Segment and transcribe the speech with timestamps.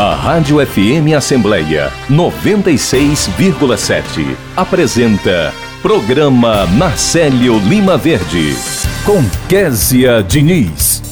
[0.00, 8.54] A Rádio FM Assembleia 96,7 apresenta Programa Marcelo Lima Verde
[9.04, 11.02] com Késia Diniz.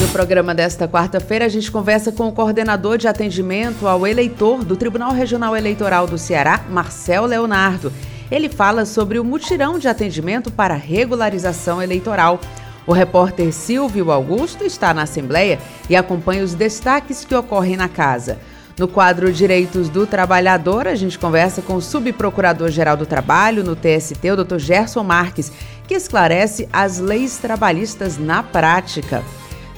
[0.00, 4.74] No programa desta quarta-feira, a gente conversa com o coordenador de atendimento ao eleitor do
[4.74, 7.92] Tribunal Regional Eleitoral do Ceará, Marcel Leonardo.
[8.28, 12.40] Ele fala sobre o mutirão de atendimento para regularização eleitoral.
[12.88, 15.58] O repórter Silvio Augusto está na Assembleia
[15.90, 18.38] e acompanha os destaques que ocorrem na casa.
[18.78, 24.30] No quadro Direitos do Trabalhador, a gente conversa com o subprocurador-geral do Trabalho no TST,
[24.30, 24.56] o Dr.
[24.56, 25.52] Gerson Marques,
[25.86, 29.22] que esclarece as leis trabalhistas na prática.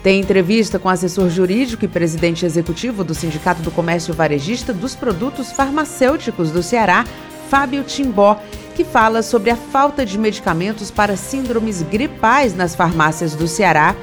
[0.05, 5.51] Tem entrevista com assessor jurídico e presidente executivo do Sindicato do Comércio Varejista dos Produtos
[5.51, 7.05] Farmacêuticos do Ceará,
[7.49, 8.41] Fábio Timbó,
[8.75, 13.95] que fala sobre a falta de medicamentos para síndromes gripais nas farmácias do Ceará.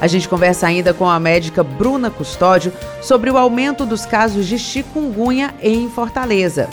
[0.00, 4.58] A gente conversa ainda com a médica Bruna Custódio sobre o aumento dos casos de
[4.58, 6.68] chikungunya em Fortaleza.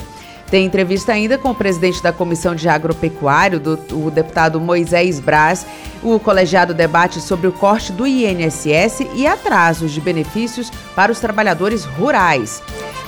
[0.50, 5.66] Tem entrevista ainda com o presidente da Comissão de Agropecuário, do, o deputado Moisés Braz.
[6.02, 11.84] O colegiado debate sobre o corte do INSS e atrasos de benefícios para os trabalhadores
[11.84, 12.62] rurais.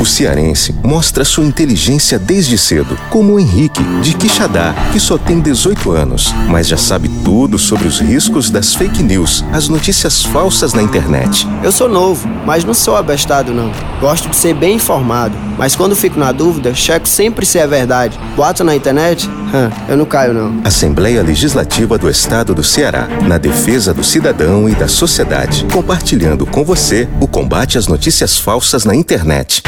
[0.00, 5.40] O cearense mostra sua inteligência desde cedo, como o Henrique, de Quixadá, que só tem
[5.40, 10.72] 18 anos, mas já sabe tudo sobre os riscos das fake news, as notícias falsas
[10.72, 11.46] na internet.
[11.62, 13.70] Eu sou novo, mas não sou abestado não.
[14.00, 18.18] Gosto de ser bem informado, mas quando fico na dúvida, checo sempre se é verdade.
[18.34, 19.28] Boato na internet?
[19.28, 20.62] Hum, eu não caio não.
[20.64, 26.64] Assembleia Legislativa do Estado do Ceará, na defesa do cidadão e da sociedade, compartilhando com
[26.64, 29.62] você o combate às notícias falsas na internet.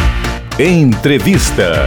[0.58, 1.86] Entrevista.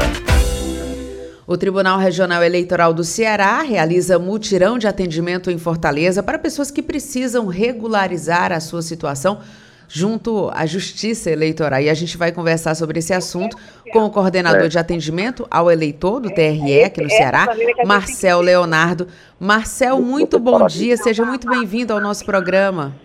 [1.46, 6.82] O Tribunal Regional Eleitoral do Ceará realiza mutirão de atendimento em Fortaleza para pessoas que
[6.82, 9.40] precisam regularizar a sua situação
[9.88, 11.80] junto à Justiça Eleitoral.
[11.80, 13.56] E a gente vai conversar sobre esse assunto
[13.94, 17.48] com o coordenador de atendimento ao eleitor do TRE aqui no Ceará,
[17.86, 19.08] Marcel Leonardo.
[19.40, 22.96] Marcel, muito bom dia, seja muito bem-vindo ao nosso programa.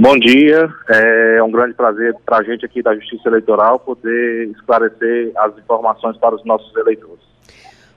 [0.00, 5.32] Bom dia, é um grande prazer para a gente aqui da Justiça Eleitoral poder esclarecer
[5.36, 7.18] as informações para os nossos eleitores.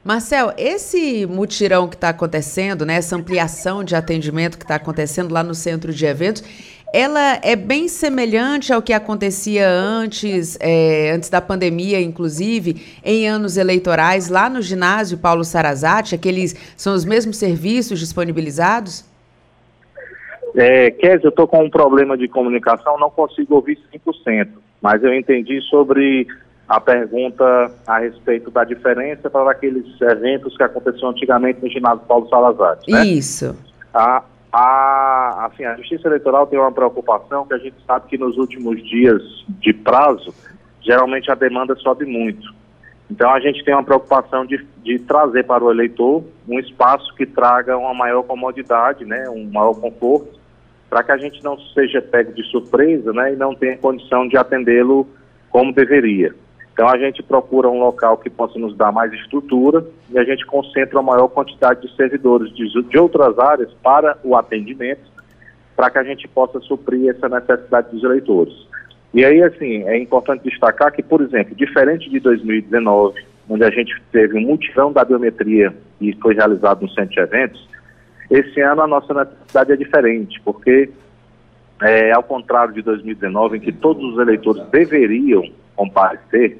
[0.04, 5.44] Marcel, esse mutirão que está acontecendo, né, essa ampliação de atendimento que está acontecendo lá
[5.44, 6.44] no centro de eventos,
[6.92, 13.58] ela é bem semelhante ao que acontecia antes, é, antes da pandemia, inclusive, em anos
[13.58, 19.11] eleitorais, lá no ginásio Paulo Sarazate, aqueles são os mesmos serviços disponibilizados?
[20.56, 24.50] É, Kézia, eu estou com um problema de comunicação, não consigo ouvir 100%,
[24.82, 26.28] mas eu entendi sobre
[26.68, 32.30] a pergunta a respeito da diferença para aqueles eventos que aconteciam antigamente no ginásio Paulo
[32.30, 32.80] Salazar.
[32.88, 33.06] Né?
[33.06, 33.56] Isso.
[33.94, 38.38] A, a, assim, a Justiça Eleitoral tem uma preocupação que a gente sabe que nos
[38.38, 40.34] últimos dias de prazo,
[40.82, 42.54] geralmente a demanda sobe muito.
[43.10, 47.26] Então a gente tem uma preocupação de, de trazer para o eleitor um espaço que
[47.26, 50.40] traga uma maior comodidade, né, um maior conforto,
[50.92, 54.36] para que a gente não seja pego de surpresa né, e não tenha condição de
[54.36, 55.08] atendê-lo
[55.50, 56.36] como deveria.
[56.74, 60.46] Então a gente procura um local que possa nos dar mais estrutura e a gente
[60.46, 65.10] concentra uma maior quantidade de servidores de, de outras áreas para o atendimento,
[65.78, 68.54] para que a gente possa suprir essa necessidade dos eleitores.
[69.14, 73.18] E aí, assim, é importante destacar que, por exemplo, diferente de 2019,
[73.50, 77.71] onde a gente teve um mutirão da biometria e foi realizado no centro de eventos,
[78.32, 80.90] esse ano a nossa necessidade é diferente, porque,
[81.82, 85.44] é, ao contrário de 2019, em que todos os eleitores deveriam
[85.76, 86.58] comparecer,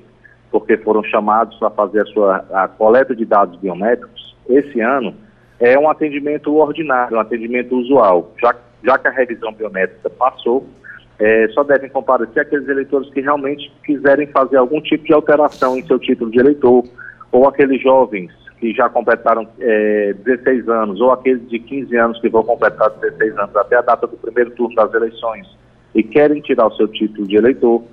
[0.52, 5.16] porque foram chamados para fazer a sua a coleta de dados biométricos, esse ano
[5.62, 8.34] é um atendimento ordinário, um atendimento usual.
[8.42, 8.54] Já,
[8.84, 10.68] já que a revisão biométrica passou,
[11.18, 15.88] é, só devem comparecer aqueles eleitores que realmente quiserem fazer algum tipo de alteração em
[15.88, 16.84] seu título de eleitor,
[17.32, 22.30] ou aqueles jovens que já completaram é, 16 anos, ou aqueles de 15 anos que
[22.30, 25.48] vão completar 16 anos até a data do primeiro turno das eleições
[25.96, 27.84] e querem tirar o seu título de eleitor.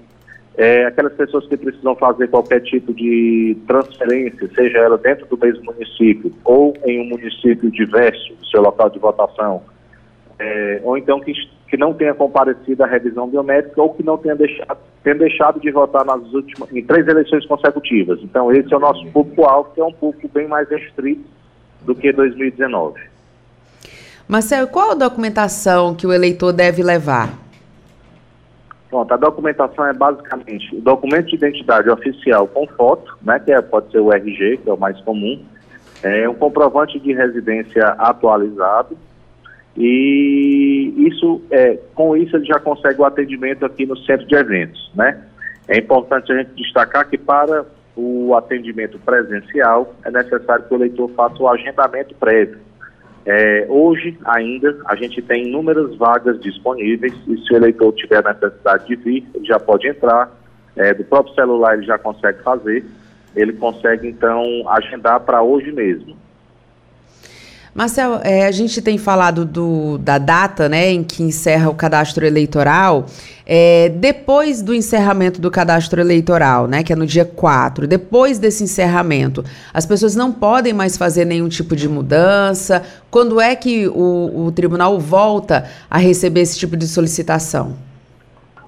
[0.59, 5.65] É, aquelas pessoas que precisam fazer qualquer tipo de transferência, seja ela dentro do mesmo
[5.73, 9.63] município ou em um município diverso do seu local de votação,
[10.39, 11.33] é, ou então que,
[11.69, 15.71] que não tenha comparecido à revisão biométrica ou que não tenha deixado, tenha deixado de
[15.71, 18.19] votar nas últimas, em três eleições consecutivas.
[18.23, 21.25] Então, esse é o nosso público-alvo, que é um público bem mais restrito
[21.83, 23.01] do que 2019.
[24.27, 27.33] Marcelo, qual a documentação que o eleitor deve levar?
[28.89, 33.61] Pronto, a documentação é basicamente o documento de identidade oficial com foto, né, que é,
[33.61, 35.43] pode ser o RG, que é o mais comum,
[36.03, 38.97] é um comprovante de residência atualizado,
[39.77, 40.58] e
[40.89, 45.23] isso, é, com isso ele já consegue o atendimento aqui no centro de eventos, né?
[45.67, 51.11] É importante a gente destacar que para o atendimento presencial é necessário que o eleitor
[51.17, 52.59] faça o agendamento prévio.
[53.27, 58.87] É, hoje ainda a gente tem inúmeras vagas disponíveis e se o eleitor tiver necessidade
[58.87, 60.31] de vir, ele já pode entrar,
[60.77, 62.85] é, do próprio celular ele já consegue fazer,
[63.37, 66.17] ele consegue então agendar para hoje mesmo.
[67.79, 72.27] Marcel, é, a gente tem falado do, da data né, em que encerra o cadastro
[72.27, 73.07] eleitoral.
[73.47, 78.65] É, depois do encerramento do cadastro eleitoral, né, que é no dia 4, depois desse
[78.65, 82.83] encerramento, as pessoas não podem mais fazer nenhum tipo de mudança?
[83.13, 87.77] Quando é que o, o tribunal volta a receber esse tipo de solicitação?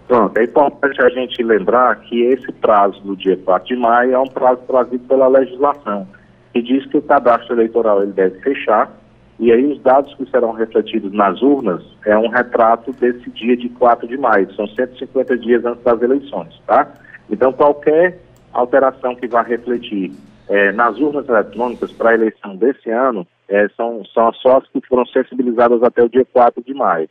[0.07, 4.19] Pronto, é importante a gente lembrar que esse prazo do dia 4 de maio é
[4.21, 6.07] um prazo trazido pela legislação,
[6.53, 8.91] que diz que o cadastro eleitoral ele deve fechar
[9.39, 13.69] e aí os dados que serão refletidos nas urnas é um retrato desse dia de
[13.71, 16.93] 4 de maio, são 150 dias antes das eleições, tá?
[17.31, 18.19] Então qualquer
[18.53, 20.13] alteração que vá refletir
[20.49, 24.81] é, nas urnas eletrônicas para a eleição desse ano é, são, são só as que
[24.87, 27.09] foram sensibilizadas até o dia 4 de maio.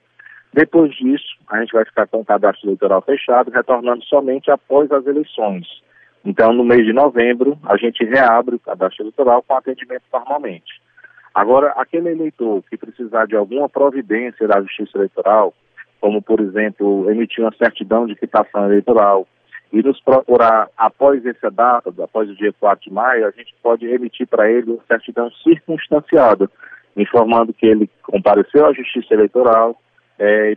[0.53, 5.05] Depois disso, a gente vai ficar com o cadastro eleitoral fechado, retornando somente após as
[5.05, 5.67] eleições.
[6.25, 10.81] Então, no mês de novembro, a gente reabre o cadastro eleitoral com atendimento normalmente.
[11.33, 15.53] Agora, aquele eleitor que precisar de alguma providência da Justiça Eleitoral,
[16.01, 19.27] como, por exemplo, emitir uma certidão de quitação eleitoral,
[19.71, 23.85] e nos procurar após essa data, após o dia 4 de maio, a gente pode
[23.85, 26.49] emitir para ele uma certidão circunstanciada,
[26.97, 29.79] informando que ele compareceu à Justiça Eleitoral
[30.17, 30.55] é, e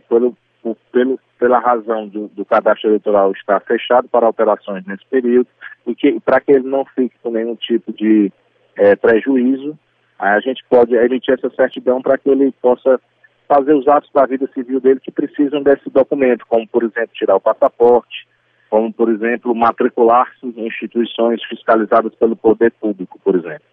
[0.63, 5.47] pelo, pelo, pela razão do, do, cadastro eleitoral estar fechado para operações nesse período
[5.85, 8.31] e para que ele não fique com nenhum tipo de
[8.77, 9.77] é, prejuízo,
[10.17, 12.99] a gente pode emitir essa certidão para que ele possa
[13.47, 17.35] fazer os atos da vida civil dele que precisam desse documento, como, por exemplo, tirar
[17.35, 18.25] o passaporte,
[18.69, 23.72] como, por exemplo, matricular-se em instituições fiscalizadas pelo poder público, por exemplo.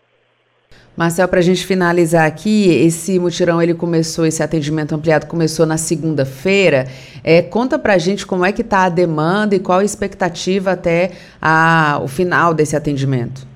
[1.01, 5.79] Marcel, para a gente finalizar aqui, esse mutirão ele começou, esse atendimento ampliado começou na
[5.79, 6.85] segunda-feira.
[7.25, 10.73] É, conta para a gente como é que está a demanda e qual a expectativa
[10.73, 13.49] até a, o final desse atendimento.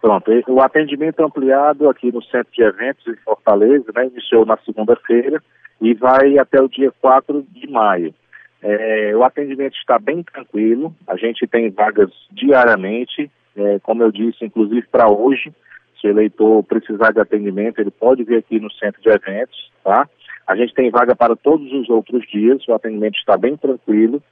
[0.00, 5.40] Pronto, o atendimento ampliado aqui no Centro de Eventos em Fortaleza, né, iniciou na segunda-feira
[5.80, 8.12] e vai até o dia 4 de maio.
[8.60, 14.44] É, o atendimento está bem tranquilo, a gente tem vagas diariamente, é, como eu disse,
[14.44, 15.52] inclusive para hoje,
[16.00, 20.08] se o eleitor precisar de atendimento, ele pode vir aqui no Centro de Eventos, tá?
[20.46, 24.22] A gente tem vaga para todos os outros dias, o atendimento está bem tranquilo.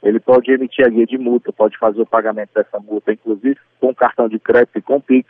[0.03, 3.95] Ele pode emitir a guia de multa, pode fazer o pagamento dessa multa, inclusive com
[3.95, 5.27] cartão de crédito e com PIX.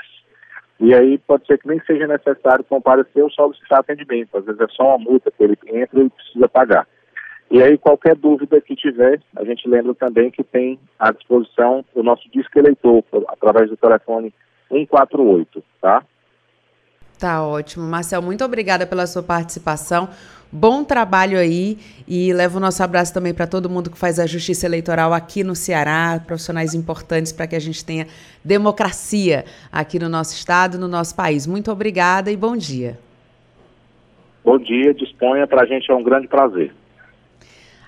[0.82, 4.38] E aí pode ser que nem seja necessário comparecer ou solicitar atendimento.
[4.38, 6.86] Às vezes é só uma multa que ele entra e precisa pagar.
[7.52, 12.02] E aí, qualquer dúvida que tiver, a gente lembra também que tem à disposição o
[12.02, 14.34] nosso disco eleitor, através do telefone
[14.70, 16.04] 148, tá?
[17.20, 17.86] Tá ótimo.
[17.86, 20.10] Marcel, muito obrigada pela sua participação.
[20.52, 24.25] Bom trabalho aí e levo o nosso abraço também para todo mundo que faz a
[24.25, 28.08] justiça eleitoral aqui no Ceará, profissionais importantes para que a gente tenha
[28.44, 31.48] democracia aqui no nosso estado, no nosso país.
[31.48, 32.98] Muito obrigada e bom dia.
[34.44, 36.72] Bom dia, disponha, para a gente é um grande prazer.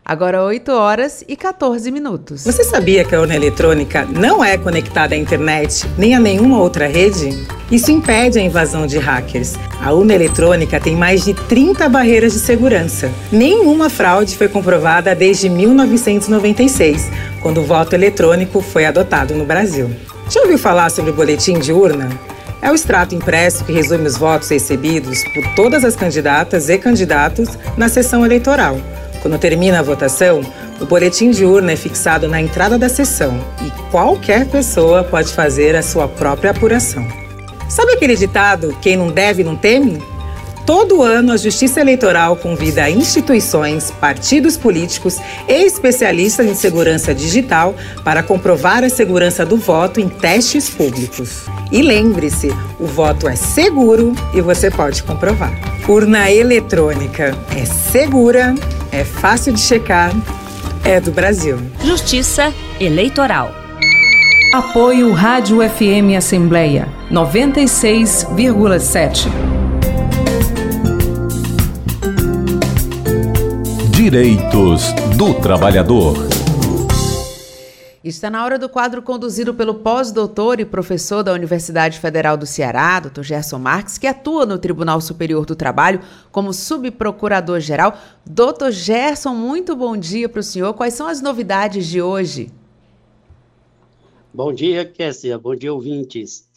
[0.09, 2.45] Agora 8 horas e 14 minutos.
[2.45, 6.87] Você sabia que a urna eletrônica não é conectada à internet nem a nenhuma outra
[6.87, 7.45] rede?
[7.69, 9.55] Isso impede a invasão de hackers.
[9.81, 13.11] A urna eletrônica tem mais de 30 barreiras de segurança.
[13.29, 17.11] Nenhuma fraude foi comprovada desde 1996,
[17.41, 19.91] quando o voto eletrônico foi adotado no Brasil.
[20.29, 22.09] Já ouviu falar sobre o boletim de urna?
[22.61, 27.49] É o extrato impresso que resume os votos recebidos por todas as candidatas e candidatos
[27.75, 28.79] na sessão eleitoral.
[29.21, 30.41] Quando termina a votação,
[30.79, 35.75] o boletim de urna é fixado na entrada da sessão e qualquer pessoa pode fazer
[35.75, 37.05] a sua própria apuração.
[37.69, 40.01] Sabe aquele ditado: quem não deve não teme?
[40.67, 48.21] Todo ano, a Justiça Eleitoral convida instituições, partidos políticos e especialistas em segurança digital para
[48.21, 51.45] comprovar a segurança do voto em testes públicos.
[51.71, 55.53] E lembre-se, o voto é seguro e você pode comprovar.
[55.87, 58.53] Urna eletrônica é segura,
[58.91, 60.11] é fácil de checar,
[60.83, 61.59] é do Brasil.
[61.83, 63.51] Justiça Eleitoral.
[64.53, 69.27] Apoio Rádio FM Assembleia 96,7.
[73.91, 76.26] Direitos do Trabalhador.
[78.07, 83.01] Está na hora do quadro conduzido pelo pós-doutor e professor da Universidade Federal do Ceará,
[83.01, 83.21] Dr.
[83.21, 85.99] Gerson Marques, que atua no Tribunal Superior do Trabalho
[86.31, 87.97] como subprocurador-geral.
[88.25, 88.71] Dr.
[88.71, 90.73] Gerson, muito bom dia para o senhor.
[90.73, 92.49] Quais são as novidades de hoje?
[94.33, 95.37] Bom dia, Kessia.
[95.37, 96.47] Bom dia, ouvintes.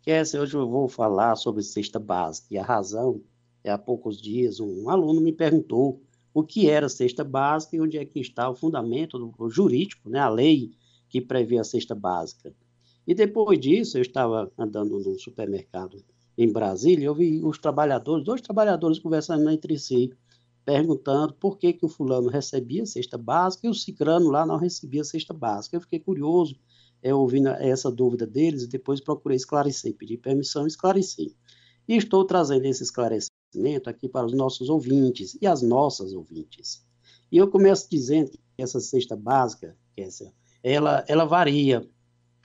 [0.00, 2.46] Kessia, hoje eu vou falar sobre cesta básica.
[2.52, 3.20] E a razão
[3.64, 6.00] é, há poucos dias, um aluno me perguntou
[6.32, 10.28] o que era cesta básica e onde é que está o fundamento jurídico, né, a
[10.28, 10.70] lei
[11.14, 12.52] que prevê a cesta básica.
[13.06, 16.04] E depois disso, eu estava andando num supermercado
[16.36, 20.12] em Brasília, eu vi os trabalhadores, dois trabalhadores conversando entre si,
[20.64, 25.04] perguntando por que, que o fulano recebia cesta básica e o cicrano lá não recebia
[25.04, 25.76] cesta básica.
[25.76, 26.58] Eu fiquei curioso,
[27.00, 31.36] é, ouvindo essa dúvida deles e depois procurei esclarecer, pedi permissão e esclareci.
[31.86, 36.84] E estou trazendo esse esclarecimento aqui para os nossos ouvintes e as nossas ouvintes.
[37.30, 41.86] E eu começo dizendo que essa cesta básica, essa ela, ela varia.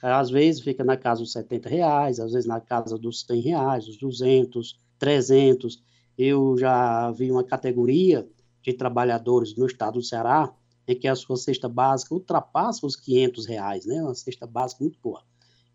[0.02, 3.86] Às vezes fica na casa dos 70 reais, às vezes na casa dos 100 reais,
[3.86, 5.82] dos 200, 300.
[6.18, 8.28] Eu já vi uma categoria
[8.62, 10.54] de trabalhadores no estado do Ceará
[10.86, 14.02] em que a sua cesta básica ultrapassa os 500 reais, né?
[14.02, 15.22] Uma cesta básica muito boa.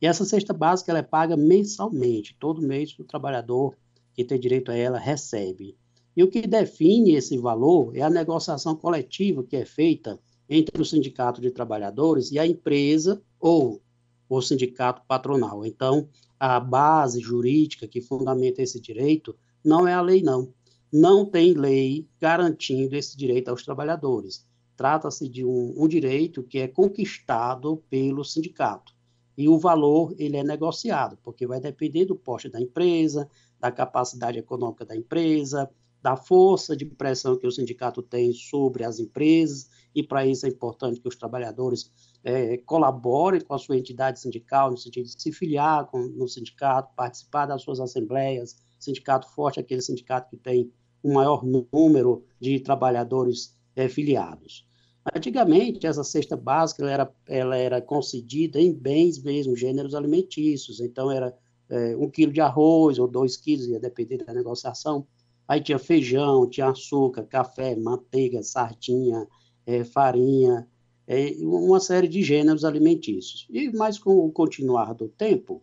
[0.03, 3.75] E essa cesta básica ela é paga mensalmente, todo mês o trabalhador
[4.13, 5.77] que tem direito a ela recebe.
[6.17, 10.85] E o que define esse valor é a negociação coletiva que é feita entre o
[10.85, 13.81] sindicato de trabalhadores e a empresa ou
[14.29, 15.65] o sindicato patronal.
[15.65, 16.09] Então,
[16.39, 20.53] a base jurídica que fundamenta esse direito não é a lei, não.
[20.93, 24.47] Não tem lei garantindo esse direito aos trabalhadores.
[24.77, 28.95] Trata-se de um, um direito que é conquistado pelo sindicato.
[29.37, 34.39] E o valor, ele é negociado, porque vai depender do poste da empresa, da capacidade
[34.39, 35.69] econômica da empresa,
[36.05, 40.51] da força de pressão que o sindicato tem sobre as empresas, e para isso é
[40.51, 41.91] importante que os trabalhadores
[42.23, 46.95] é, colaborem com a sua entidade sindical, no sentido de se filiar com, no sindicato,
[46.95, 48.55] participar das suas assembleias.
[48.79, 50.71] Sindicato forte é aquele sindicato que tem
[51.03, 54.69] o maior número de trabalhadores é, filiados.
[55.17, 60.81] Antigamente, essa cesta básica ela era, ela era concedida em bens mesmo, gêneros alimentícios.
[60.81, 61.35] Então, era
[61.71, 65.07] é, um quilo de arroz ou dois quilos, ia depender da negociação.
[65.47, 69.27] Aí tinha feijão, tinha açúcar, café, manteiga, sardinha,
[69.67, 70.67] é, farinha,
[71.07, 73.47] é, uma série de gêneros alimentícios.
[73.51, 75.63] E mais com o continuar do tempo,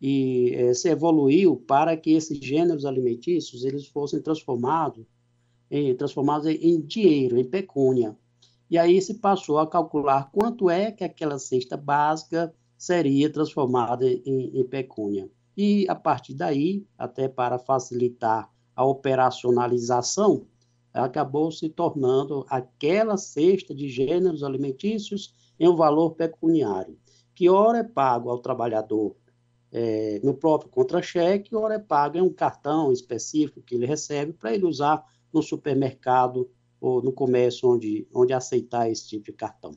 [0.00, 5.04] e é, se evoluiu para que esses gêneros alimentícios eles fossem transformados
[5.70, 8.16] em, transformados em dinheiro, em pecúnia.
[8.70, 14.60] E aí se passou a calcular quanto é que aquela cesta básica seria transformada em,
[14.60, 15.28] em pecúnia.
[15.56, 18.48] E a partir daí, até para facilitar
[18.78, 20.46] a operacionalização,
[20.94, 26.96] acabou se tornando aquela cesta de gêneros alimentícios em um valor pecuniário,
[27.34, 29.16] que ora é pago ao trabalhador
[29.72, 34.54] é, no próprio contra-cheque, ora é pago em um cartão específico que ele recebe para
[34.54, 36.48] ele usar no supermercado
[36.80, 39.72] ou no comércio onde, onde aceitar esse tipo de cartão.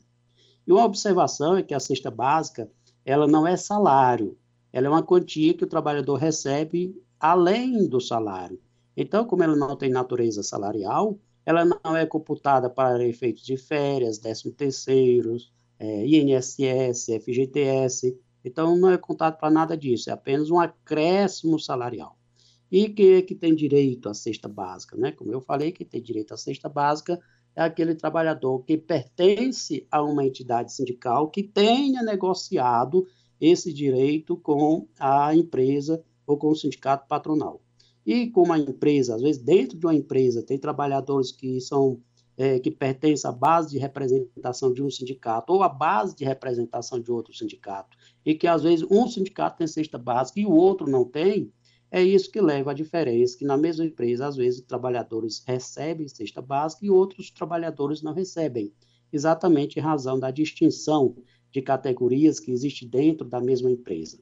[0.67, 2.71] E uma observação é que a cesta básica,
[3.03, 4.37] ela não é salário,
[4.71, 8.61] ela é uma quantia que o trabalhador recebe além do salário.
[8.95, 14.17] Então, como ela não tem natureza salarial, ela não é computada para efeitos de férias,
[14.17, 20.59] 13 terceiros, é, INSS, FGTS, então não é contado para nada disso, é apenas um
[20.59, 22.17] acréscimo salarial.
[22.71, 24.95] E quem é que tem direito à cesta básica?
[24.95, 25.11] Né?
[25.11, 27.19] Como eu falei, quem tem direito à cesta básica
[27.55, 33.05] é aquele trabalhador que pertence a uma entidade sindical que tenha negociado
[33.39, 37.61] esse direito com a empresa ou com o sindicato patronal.
[38.05, 42.01] E como a empresa, às vezes dentro de uma empresa, tem trabalhadores que são
[42.37, 46.99] é, que pertencem à base de representação de um sindicato ou à base de representação
[46.99, 50.89] de outro sindicato, e que às vezes um sindicato tem cesta básica e o outro
[50.89, 51.51] não tem,
[51.91, 56.41] é isso que leva à diferença, que na mesma empresa, às vezes, trabalhadores recebem cesta
[56.41, 58.73] básica e outros trabalhadores não recebem,
[59.11, 61.17] exatamente em razão da distinção
[61.51, 64.17] de categorias que existe dentro da mesma empresa.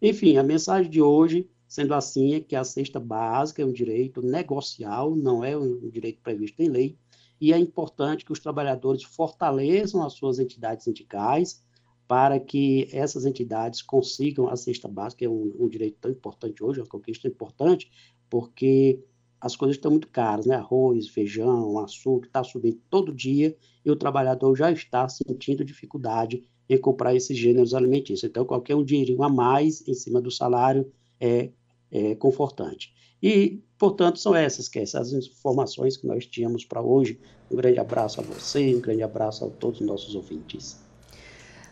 [0.00, 4.22] Enfim, a mensagem de hoje, sendo assim, é que a cesta básica é um direito
[4.22, 6.96] negocial, não é um direito previsto em lei,
[7.40, 11.64] e é importante que os trabalhadores fortaleçam as suas entidades sindicais,
[12.06, 16.62] para que essas entidades consigam a cesta básica, que é um, um direito tão importante
[16.62, 17.90] hoje, uma conquista importante,
[18.30, 19.02] porque
[19.40, 20.54] as coisas estão muito caras, né?
[20.54, 26.80] Arroz, feijão, açúcar, está subindo todo dia e o trabalhador já está sentindo dificuldade em
[26.80, 28.22] comprar esses gêneros alimentícios.
[28.22, 30.88] Então, qualquer um dinheirinho a mais em cima do salário
[31.18, 31.50] é,
[31.94, 32.92] é confortante.
[33.22, 37.18] E, portanto, são essas que essas informações que nós tínhamos para hoje.
[37.50, 40.82] Um grande abraço a você, um grande abraço a todos os nossos ouvintes.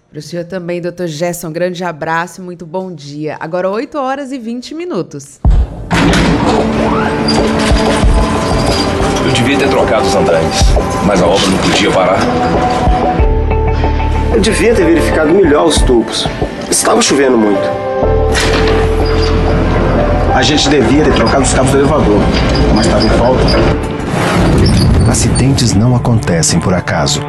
[0.09, 3.37] Para o senhor também, doutor Gerson, um grande abraço e muito bom dia.
[3.41, 5.41] Agora 8 horas e 20 minutos.
[9.25, 10.57] Eu devia ter trocado os andares,
[11.07, 12.21] mas a obra não podia parar.
[14.35, 16.27] Eu devia ter verificado melhor os tubos.
[16.71, 17.63] Estava chovendo muito.
[20.43, 22.19] A gente devia ter trocado os cabos do elevador,
[22.75, 23.45] mas estava em falta.
[25.09, 27.21] Acidentes não acontecem por acaso.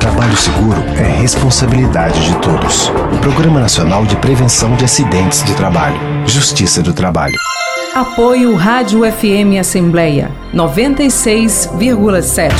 [0.00, 2.90] Trabalho seguro é responsabilidade de todos.
[3.20, 5.96] Programa Nacional de Prevenção de Acidentes de Trabalho.
[6.26, 7.38] Justiça do Trabalho.
[7.94, 12.52] Apoio Rádio FM Assembleia 96,7.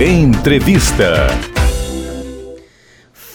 [0.00, 1.28] Entrevista.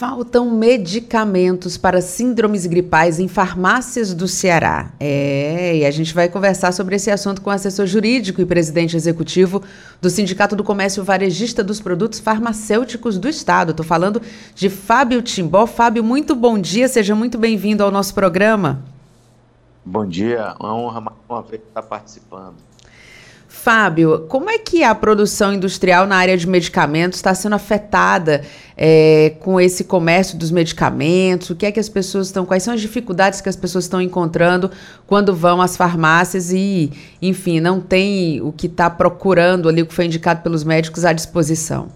[0.06, 4.92] Faltam medicamentos para síndromes gripais em farmácias do Ceará.
[5.00, 8.98] É, e a gente vai conversar sobre esse assunto com o assessor jurídico e presidente
[8.98, 9.64] executivo
[10.02, 13.72] do Sindicato do Comércio Varejista dos Produtos Farmacêuticos do Estado.
[13.72, 14.22] Estou falando
[14.54, 15.66] de Fábio Timbó.
[15.66, 18.84] Fábio, muito bom dia, seja muito bem-vindo ao nosso programa.
[19.86, 22.56] Bom dia, uma honra mais uma vez estar participando.
[23.64, 28.44] Fábio, como é que a produção industrial na área de medicamentos está sendo afetada
[28.76, 31.50] é, com esse comércio dos medicamentos?
[31.50, 34.02] O que é que as pessoas estão, quais são as dificuldades que as pessoas estão
[34.02, 34.70] encontrando
[35.08, 39.94] quando vão às farmácias e, enfim, não tem o que está procurando ali, o que
[39.94, 41.90] foi indicado pelos médicos à disposição?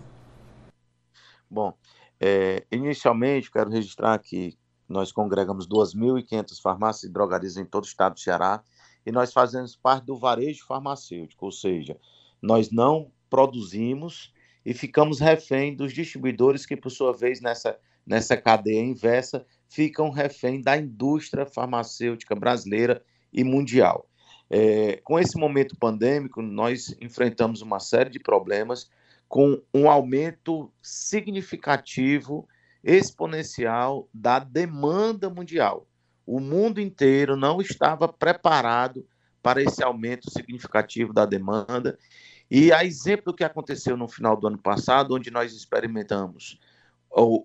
[1.52, 1.74] Bom,
[2.18, 8.14] é, inicialmente quero registrar que nós congregamos 2.500 farmácias e drogarias em todo o estado
[8.14, 8.64] do Ceará
[9.08, 11.98] e nós fazemos parte do varejo farmacêutico, ou seja,
[12.42, 14.34] nós não produzimos
[14.66, 20.62] e ficamos refém dos distribuidores que, por sua vez, nessa, nessa cadeia inversa, ficam refém
[20.62, 24.10] da indústria farmacêutica brasileira e mundial.
[24.50, 28.90] É, com esse momento pandêmico, nós enfrentamos uma série de problemas
[29.30, 32.46] com um aumento significativo,
[32.84, 35.88] exponencial da demanda mundial
[36.28, 39.08] o mundo inteiro não estava preparado
[39.42, 41.98] para esse aumento significativo da demanda.
[42.52, 46.60] E a exemplo do que aconteceu no final do ano passado, onde nós experimentamos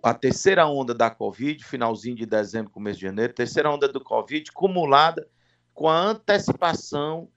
[0.03, 4.51] a terceira onda da Covid, finalzinho de dezembro, começo de janeiro, terceira onda do Covid,
[4.53, 5.27] cumulada
[5.73, 7.29] com a antecipação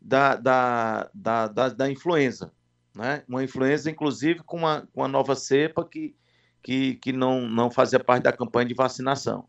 [0.00, 2.52] da, da, da, da, da influenza.
[2.94, 3.24] Né?
[3.28, 6.14] Uma influenza, inclusive, com uma, com uma nova cepa que,
[6.62, 9.48] que, que não, não fazia parte da campanha de vacinação.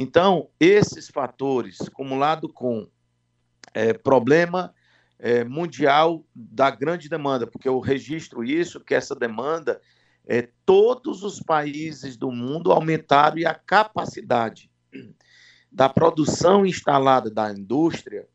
[0.00, 2.88] Então, esses fatores, acumulado com
[3.74, 4.72] é, problema
[5.18, 9.80] é, mundial da grande demanda, porque eu registro isso, que essa demanda,
[10.24, 14.70] é, todos os países do mundo aumentaram e a capacidade
[15.68, 18.28] da produção instalada da indústria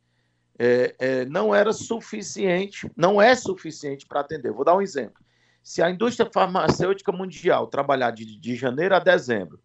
[0.60, 4.52] é, é, não era suficiente, não é suficiente para atender.
[4.52, 5.24] Vou dar um exemplo.
[5.64, 9.62] Se a indústria farmacêutica mundial trabalhar de, de janeiro a dezembro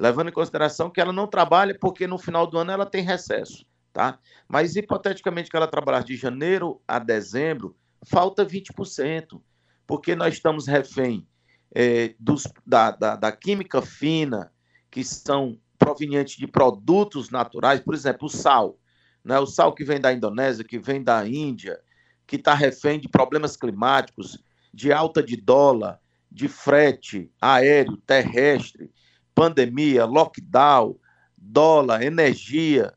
[0.00, 3.66] levando em consideração que ela não trabalha porque no final do ano ela tem recesso,
[3.92, 4.18] tá?
[4.48, 9.38] Mas hipoteticamente que ela trabalhar de janeiro a dezembro, falta 20%,
[9.86, 11.28] porque nós estamos refém
[11.74, 14.50] é, dos, da, da, da química fina,
[14.90, 18.78] que são provenientes de produtos naturais, por exemplo, o sal.
[19.22, 19.38] né?
[19.38, 21.78] o sal que vem da Indonésia, que vem da Índia,
[22.26, 28.90] que está refém de problemas climáticos, de alta de dólar, de frete aéreo, terrestre,
[29.34, 30.96] pandemia, lockdown,
[31.36, 32.92] dólar, energia.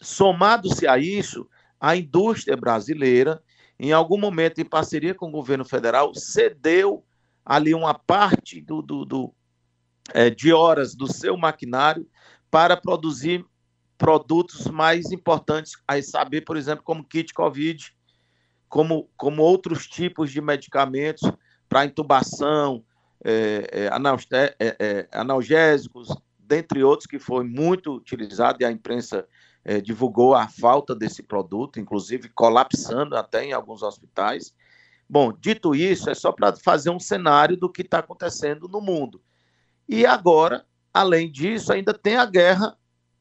[0.00, 1.48] Somado-se a isso,
[1.80, 3.42] a indústria brasileira,
[3.78, 7.04] em algum momento, em parceria com o governo federal, cedeu
[7.44, 9.34] ali uma parte do, do, do
[10.12, 12.06] é, de horas do seu maquinário
[12.50, 13.44] para produzir
[13.96, 17.92] produtos mais importantes, a saber, por exemplo, como kit COVID,
[18.68, 21.30] como, como outros tipos de medicamentos
[21.68, 22.84] para intubação,
[23.24, 29.26] é, é, é, é, analgésicos, dentre outros, que foi muito utilizado e a imprensa
[29.64, 34.54] é, divulgou a falta desse produto, inclusive colapsando até em alguns hospitais.
[35.08, 39.20] Bom, dito isso, é só para fazer um cenário do que está acontecendo no mundo.
[39.88, 42.76] E agora, além disso, ainda tem a guerra,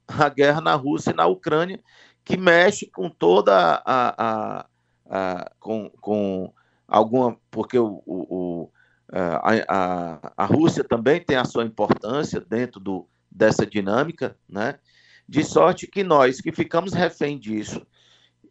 [0.07, 1.81] a guerra na Rússia e na Ucrânia,
[2.23, 4.65] que mexe com toda a, a,
[5.09, 6.53] a com, com
[6.87, 8.69] alguma, porque o, o,
[9.11, 14.79] a, a, a Rússia também tem a sua importância dentro do, dessa dinâmica, né?
[15.27, 17.85] De sorte que nós que ficamos refém disso,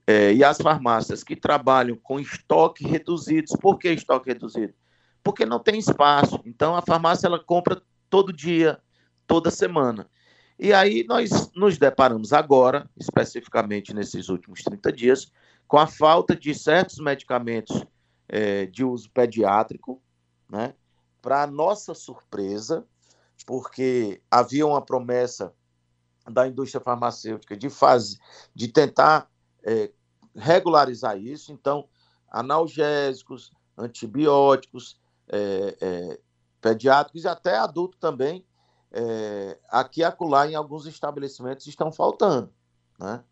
[0.06, 4.72] é, e as farmácias que trabalham com estoque reduzidos, por que estoque reduzido?
[5.22, 6.40] Porque não tem espaço.
[6.44, 8.78] Então a farmácia ela compra todo dia,
[9.26, 10.08] toda semana.
[10.58, 15.32] E aí nós nos deparamos agora, especificamente nesses últimos 30 dias,
[15.66, 17.84] com a falta de certos medicamentos
[18.28, 20.00] é, de uso pediátrico,
[20.48, 20.74] né?
[21.20, 22.86] Para nossa surpresa,
[23.46, 25.52] porque havia uma promessa
[26.30, 28.18] da indústria farmacêutica de fazer,
[28.54, 29.30] de tentar
[29.64, 29.92] é,
[30.34, 31.52] regularizar isso.
[31.52, 31.88] Então,
[32.28, 36.20] analgésicos, antibióticos, é, é,
[36.60, 38.46] pediátricos e até adulto também,
[38.92, 42.52] é, aqui e acolá em alguns estabelecimentos estão faltando,
[42.98, 43.22] né?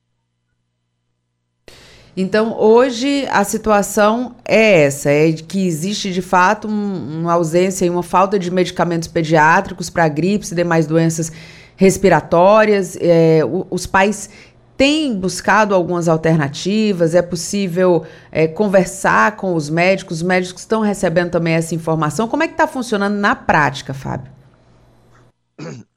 [2.17, 7.91] Então, hoje a situação é essa, é que existe de fato um, uma ausência e
[7.91, 11.33] uma falta de medicamentos pediátricos para gripes e demais doenças
[11.77, 12.97] respiratórias.
[13.01, 14.31] É, os pais
[14.77, 21.33] têm buscado algumas alternativas, é possível é, conversar com os médicos, os médicos estão recebendo
[21.33, 22.29] também essa informação.
[22.29, 24.33] Como é que está funcionando na prática, Fábio?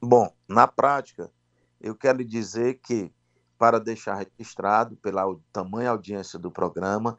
[0.01, 1.29] Bom, na prática,
[1.79, 3.11] eu quero dizer que
[3.57, 7.17] para deixar registrado pela tamanha audiência do programa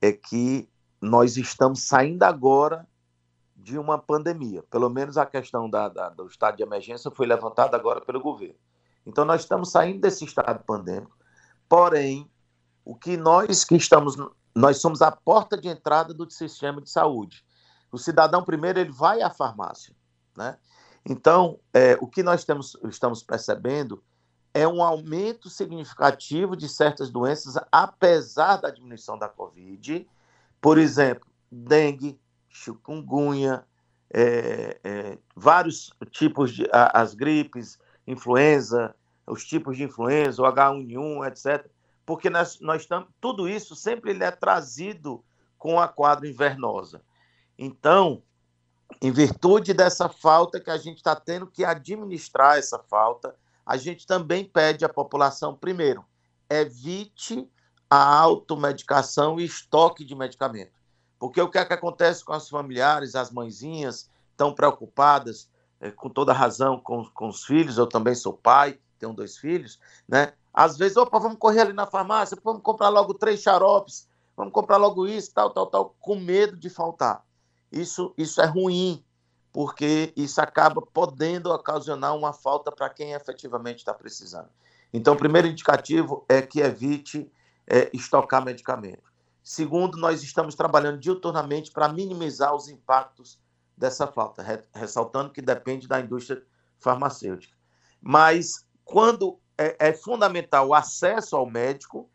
[0.00, 0.68] é que
[1.00, 2.86] nós estamos saindo agora
[3.54, 4.62] de uma pandemia.
[4.70, 8.58] Pelo menos a questão da, da, do estado de emergência foi levantada agora pelo governo.
[9.06, 11.16] Então nós estamos saindo desse estado pandêmico.
[11.68, 12.30] Porém,
[12.84, 14.16] o que nós que estamos,
[14.54, 17.44] nós somos a porta de entrada do sistema de saúde.
[17.90, 19.94] O cidadão primeiro ele vai à farmácia,
[20.36, 20.58] né?
[21.06, 24.02] Então, é, o que nós temos, estamos percebendo
[24.54, 30.08] é um aumento significativo de certas doenças, apesar da diminuição da Covid.
[30.60, 33.64] Por exemplo, dengue, chikungunya,
[34.12, 38.94] é, é, vários tipos de a, as gripes, influenza,
[39.26, 41.68] os tipos de influenza, o H1N1, etc.
[42.06, 45.24] Porque nós, nós estamos, tudo isso sempre ele é trazido
[45.58, 47.02] com a quadra invernosa.
[47.58, 48.22] Então,
[49.02, 53.34] em virtude dessa falta que a gente está tendo que administrar essa falta,
[53.66, 56.04] a gente também pede à população, primeiro,
[56.48, 57.48] evite
[57.88, 60.72] a automedicação e estoque de medicamento.
[61.18, 65.48] Porque o que é que acontece com os familiares, as mãezinhas, tão preocupadas,
[65.80, 69.78] é, com toda razão, com, com os filhos, eu também sou pai, tenho dois filhos,
[70.08, 70.32] né?
[70.52, 74.76] Às vezes, opa, vamos correr ali na farmácia, vamos comprar logo três xaropes, vamos comprar
[74.76, 77.24] logo isso, tal, tal, tal, com medo de faltar.
[77.72, 79.04] Isso, isso é ruim,
[79.54, 84.48] porque isso acaba podendo ocasionar uma falta para quem efetivamente está precisando.
[84.92, 87.30] Então, o primeiro indicativo é que evite
[87.64, 89.12] é, estocar medicamento.
[89.44, 93.40] Segundo, nós estamos trabalhando diuturnamente para minimizar os impactos
[93.76, 96.42] dessa falta, ressaltando que depende da indústria
[96.80, 97.56] farmacêutica.
[98.02, 102.10] Mas quando é, é fundamental o acesso ao médico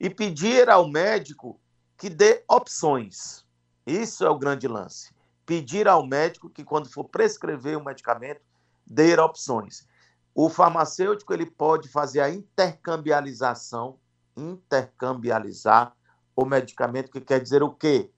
[0.00, 1.60] e pedir ao médico
[1.98, 3.44] que dê opções.
[3.86, 5.17] Isso é o grande lance
[5.48, 8.42] pedir ao médico que, quando for prescrever um medicamento,
[8.86, 9.88] dê opções.
[10.34, 13.98] O farmacêutico ele pode fazer a intercambialização,
[14.36, 15.96] intercambializar
[16.36, 18.10] o medicamento, que quer dizer o quê?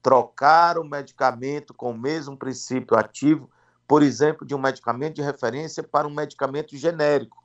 [0.00, 3.50] Trocar o medicamento com o mesmo princípio ativo,
[3.84, 7.42] por exemplo, de um medicamento de referência para um medicamento genérico.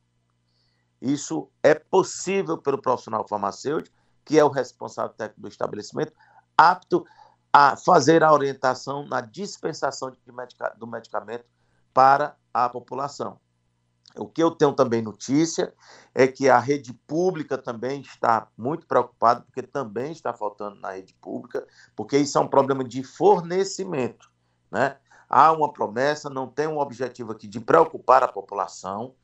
[1.01, 6.13] Isso é possível pelo profissional farmacêutico, que é o responsável técnico do estabelecimento,
[6.55, 7.03] apto
[7.53, 11.45] a fazer a orientação na dispensação medica do medicamento
[11.93, 13.39] para a população.
[14.15, 15.73] O que eu tenho também notícia
[16.13, 21.13] é que a rede pública também está muito preocupada, porque também está faltando na rede
[21.15, 24.29] pública, porque isso é um problema de fornecimento.
[24.69, 24.97] Né?
[25.29, 29.15] Há uma promessa, não tem um objetivo aqui de preocupar a população.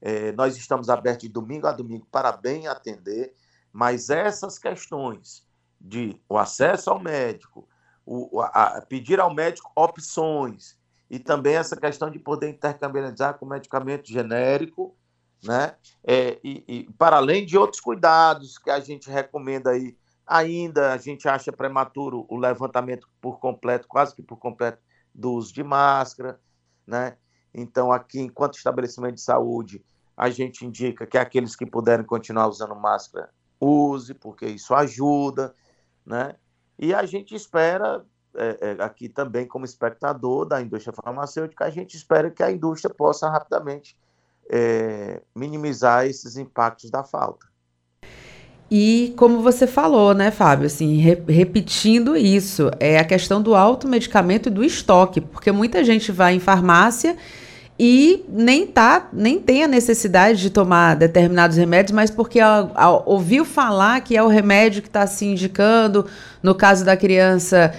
[0.00, 3.32] É, nós estamos abertos de domingo a domingo para bem atender,
[3.72, 5.46] mas essas questões
[5.80, 7.68] de o acesso ao médico,
[8.04, 10.76] o, a, pedir ao médico opções,
[11.10, 14.96] e também essa questão de poder intercambializar com medicamento genérico,
[15.42, 15.74] né?
[16.04, 20.96] É, e, e, para além de outros cuidados que a gente recomenda aí, ainda a
[20.96, 24.78] gente acha prematuro o levantamento por completo, quase que por completo,
[25.14, 26.40] do uso de máscara,
[26.86, 27.16] né?
[27.52, 29.84] Então, aqui, enquanto estabelecimento de saúde,
[30.16, 35.54] a gente indica que aqueles que puderem continuar usando máscara, use, porque isso ajuda,
[36.04, 36.36] né?
[36.78, 38.04] E a gente espera
[38.34, 42.92] é, é, aqui também como espectador da indústria farmacêutica, a gente espera que a indústria
[42.92, 43.96] possa rapidamente
[44.50, 47.46] é, minimizar esses impactos da falta.
[48.70, 54.48] E como você falou, né, Fábio, assim, re repetindo isso, é a questão do automedicamento
[54.48, 57.18] e do estoque, porque muita gente vai em farmácia
[57.84, 62.38] e nem tá, nem tem a necessidade de tomar determinados remédios, mas porque
[63.04, 66.06] ouviu falar que é o remédio que está se indicando,
[66.40, 67.74] no caso da criança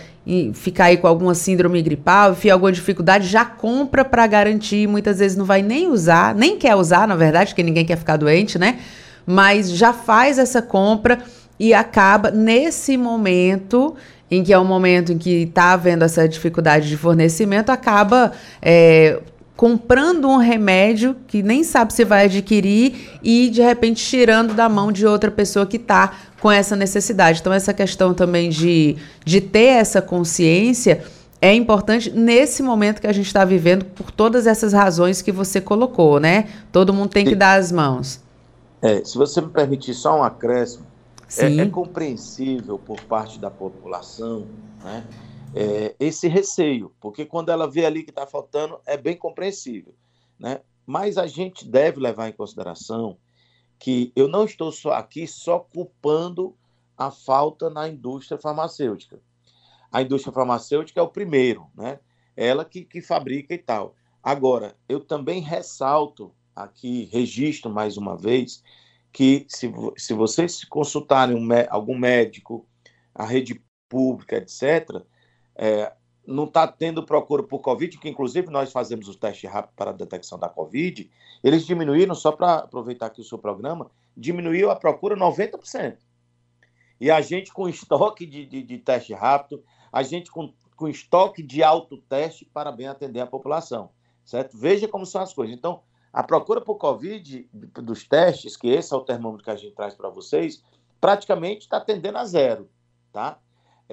[0.55, 5.37] ficar aí com alguma síndrome gripal, enfim, alguma dificuldade, já compra para garantir, muitas vezes
[5.37, 8.79] não vai nem usar, nem quer usar, na verdade, porque ninguém quer ficar doente, né?
[9.25, 11.19] Mas já faz essa compra
[11.57, 13.95] e acaba nesse momento
[14.29, 19.19] em que é um momento em que está havendo essa dificuldade de fornecimento, acaba é,
[19.55, 24.91] comprando um remédio que nem sabe se vai adquirir e de repente tirando da mão
[24.91, 27.39] de outra pessoa que está com essa necessidade.
[27.39, 31.03] Então, essa questão também de, de ter essa consciência
[31.39, 35.59] é importante nesse momento que a gente está vivendo por todas essas razões que você
[35.59, 36.47] colocou, né?
[36.71, 38.21] Todo mundo tem que dar as mãos.
[38.81, 40.85] É, se você me permitir só um acréscimo,
[41.37, 44.45] é, é, compreensível por parte da população,
[44.83, 45.03] né?
[45.55, 49.93] É, esse receio, porque quando ela vê ali que está faltando, é bem compreensível.
[50.39, 50.61] Né?
[50.85, 53.17] Mas a gente deve levar em consideração
[53.79, 56.55] que eu não estou só aqui só culpando
[56.97, 59.19] a falta na indústria farmacêutica.
[59.91, 61.99] A indústria farmacêutica é o primeiro, né?
[62.35, 63.95] Ela que, que fabrica e tal.
[64.23, 68.63] Agora, eu também ressalto aqui, registro mais uma vez,
[69.11, 72.65] que se, se vocês consultarem um, algum médico,
[73.13, 75.03] a rede pública, etc.,
[75.55, 75.93] é,
[76.25, 79.93] não está tendo procura por Covid, que inclusive nós fazemos o teste rápido para a
[79.93, 81.09] detecção da Covid,
[81.43, 85.97] eles diminuíram, só para aproveitar aqui o seu programa, diminuiu a procura 90%.
[86.99, 91.43] E a gente com estoque de, de, de teste rápido, a gente com, com estoque
[91.43, 93.89] de autoteste para bem atender a população,
[94.23, 94.57] certo?
[94.57, 95.53] Veja como são as coisas.
[95.55, 95.81] Então,
[96.13, 99.93] a procura por Covid dos testes, que esse é o termômetro que a gente traz
[99.93, 100.63] para vocês,
[101.01, 102.69] praticamente está tendendo a zero,
[103.11, 103.39] tá?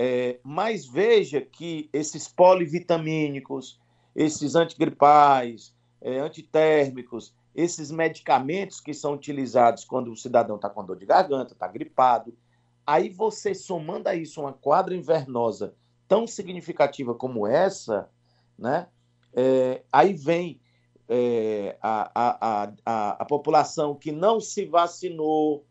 [0.03, 3.79] É, mas veja que esses polivitamínicos,
[4.17, 10.97] esses antigripais, é, antitérmicos, esses medicamentos que são utilizados quando o cidadão está com dor
[10.97, 12.35] de garganta, está gripado,
[12.87, 15.75] aí você somando a isso uma quadra invernosa
[16.09, 18.09] tão significativa como essa,
[18.59, 18.89] né?
[19.35, 20.63] É, aí vem
[21.11, 25.67] é, a, a, a, a população que não se vacinou.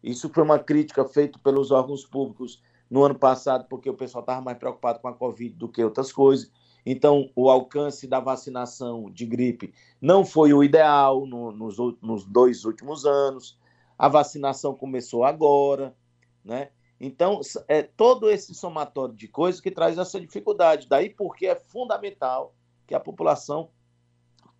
[0.00, 4.42] Isso foi uma crítica feita pelos órgãos públicos no ano passado, porque o pessoal estava
[4.42, 6.52] mais preocupado com a Covid do que outras coisas.
[6.84, 12.66] Então, o alcance da vacinação de gripe não foi o ideal no, nos, nos dois
[12.66, 13.58] últimos anos.
[13.96, 15.96] A vacinação começou agora,
[16.44, 16.68] né?
[17.00, 20.86] Então, é todo esse somatório de coisas que traz essa dificuldade.
[20.86, 22.54] Daí porque é fundamental
[22.86, 23.70] que a população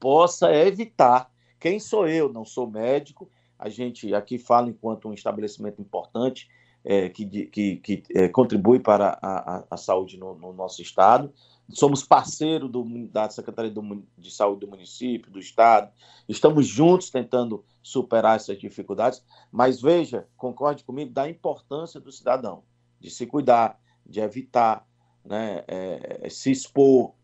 [0.01, 1.31] possa evitar.
[1.61, 2.33] Quem sou eu?
[2.33, 3.31] Não sou médico.
[3.59, 6.49] A gente aqui fala enquanto um estabelecimento importante
[6.85, 11.33] é, que, que, que é, contribui para a, a, a saúde no, no, nosso estado.
[11.71, 15.91] Somos parceiro do, da Secretaria do, de Saúde do município, do estado.
[16.29, 19.25] Estamos juntos tentando superar essas dificuldades.
[19.51, 22.63] Mas veja, concorde comigo, da importância do cidadão,
[23.01, 24.87] de se cuidar, de evitar
[25.25, 27.15] né, é, se expor,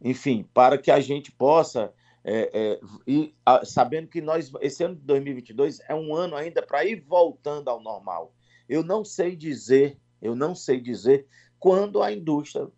[0.00, 1.92] enfim, para que a gente possa
[2.22, 6.62] é, é, e a, sabendo que nós esse ano de 2022 é um ano ainda
[6.62, 8.34] para ir voltando ao normal.
[8.70, 11.26] Eu não sei dizer, eu não sei dizer
[11.58, 12.68] quando a indústria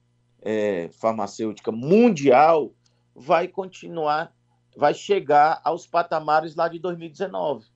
[0.40, 2.72] é, farmacêutica mundial
[3.14, 4.34] vai continuar,
[4.74, 7.66] vai chegar aos patamares lá de 2019.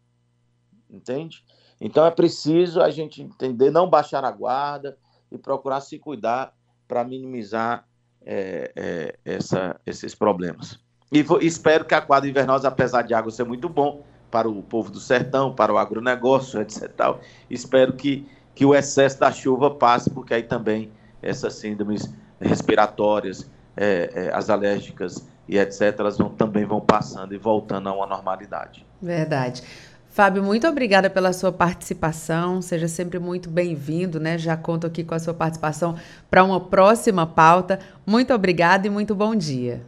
[0.89, 1.45] Entende?
[1.79, 4.97] Então é preciso a gente entender, não baixar a guarda
[5.31, 6.57] e procurar se cuidar
[6.89, 7.87] para minimizar
[8.25, 10.81] é, é, essa, esses problemas.
[11.13, 14.03] E espero que a quadra invernosa, apesar de água ser muito bom
[14.37, 16.93] para o povo do sertão, para o agronegócio, etc.
[16.95, 23.51] Tal, espero que, que o excesso da chuva passe, porque aí também essas síndromes respiratórias,
[23.75, 28.07] é, é, as alérgicas e etc., elas vão, também vão passando e voltando a uma
[28.07, 28.85] normalidade.
[29.01, 29.63] Verdade.
[30.11, 32.61] Fábio, muito obrigada pela sua participação.
[32.61, 34.37] Seja sempre muito bem-vindo, né?
[34.37, 35.97] Já conto aqui com a sua participação
[36.31, 37.79] para uma próxima pauta.
[38.05, 39.83] Muito obrigada e muito bom dia.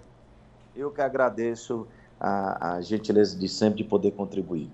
[0.75, 1.87] Eu que agradeço
[2.21, 4.69] a, a gentileza de sempre de poder contribuir.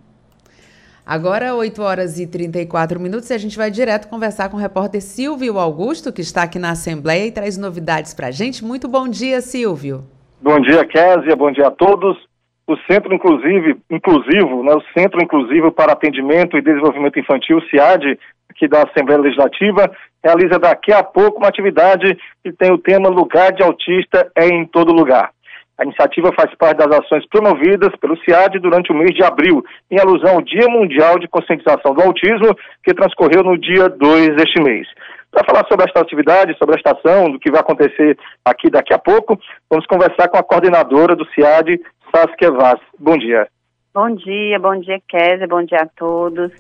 [1.07, 5.03] Agora, 8 horas e 34 minutos, e a gente vai direto conversar com o repórter
[5.03, 8.65] Silvio Augusto, que está aqui na Assembleia e traz novidades para a gente.
[8.65, 10.05] Muito bom dia, Silvio.
[10.41, 11.37] Bom dia, Késia.
[11.37, 12.17] Bom dia a todos
[12.67, 18.67] o Centro Inclusive, Inclusivo, né, o Centro Inclusivo para Atendimento e Desenvolvimento Infantil, CIAD, aqui
[18.67, 19.91] da Assembleia Legislativa,
[20.23, 24.65] realiza daqui a pouco uma atividade que tem o tema Lugar de Autista é em
[24.65, 25.34] todo lugar.
[25.79, 29.99] A iniciativa faz parte das ações promovidas pelo CIAD durante o mês de abril, em
[29.99, 34.87] alusão ao Dia Mundial de Conscientização do Autismo, que transcorreu no dia 2 deste mês.
[35.33, 38.99] Para falar sobre esta atividade, sobre esta ação, do que vai acontecer aqui daqui a
[38.99, 39.37] pouco,
[39.69, 41.81] vamos conversar com a coordenadora do CIAD,
[42.15, 42.81] Saskia Vaz.
[42.97, 43.49] Bom dia.
[43.93, 46.53] Bom dia, bom dia, Kézia, bom dia a todos.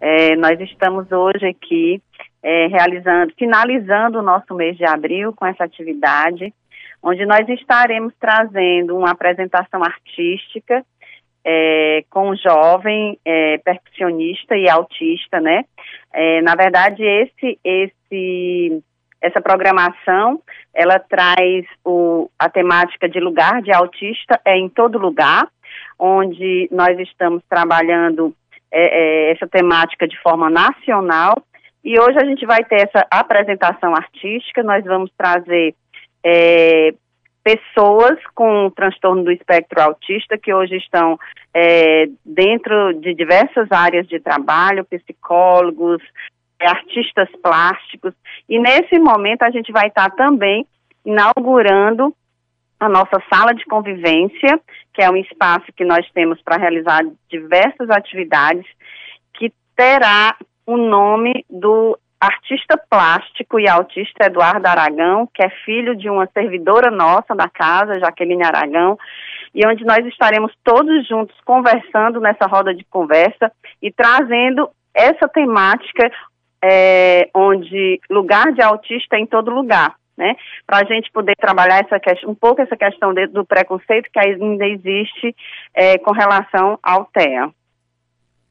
[0.00, 2.02] É, nós estamos hoje aqui
[2.42, 6.52] é, realizando, finalizando o nosso mês de abril com essa atividade,
[7.06, 10.84] onde nós estaremos trazendo uma apresentação artística
[11.44, 15.64] é, com um jovem é, percussionista e autista, né?
[16.12, 18.82] É, na verdade, esse, esse
[19.22, 20.42] essa programação,
[20.74, 25.46] ela traz o, a temática de lugar de autista é em todo lugar,
[25.96, 28.34] onde nós estamos trabalhando
[28.72, 31.36] é, é, essa temática de forma nacional.
[31.84, 35.72] E hoje a gente vai ter essa apresentação artística, nós vamos trazer
[36.28, 36.92] é,
[37.44, 41.16] pessoas com transtorno do espectro autista que hoje estão
[41.54, 46.02] é, dentro de diversas áreas de trabalho, psicólogos,
[46.58, 48.12] é, artistas plásticos.
[48.48, 50.66] E nesse momento a gente vai estar também
[51.04, 52.12] inaugurando
[52.80, 54.60] a nossa sala de convivência,
[54.92, 58.66] que é um espaço que nós temos para realizar diversas atividades,
[59.32, 60.36] que terá
[60.66, 66.90] o nome do artista plástico e autista Eduardo Aragão, que é filho de uma servidora
[66.90, 68.98] nossa da casa, Jaqueline Aragão,
[69.54, 73.52] e onde nós estaremos todos juntos conversando nessa roda de conversa
[73.82, 76.10] e trazendo essa temática
[76.62, 80.34] é, onde lugar de autista é em todo lugar, né?
[80.66, 84.66] Para a gente poder trabalhar essa um pouco essa questão de, do preconceito que ainda
[84.66, 85.34] existe
[85.74, 87.50] é, com relação ao TEA.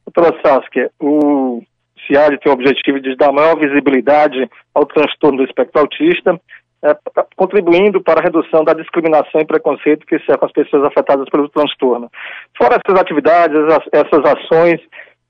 [0.05, 1.63] Doutora Saskia, o
[2.05, 6.39] CIAD tem o objetivo de dar maior visibilidade ao transtorno do espectro autista,
[6.83, 6.95] é,
[7.35, 12.09] contribuindo para a redução da discriminação e preconceito que cercam as pessoas afetadas pelo transtorno.
[12.57, 13.57] Fora essas atividades,
[13.91, 14.79] essas ações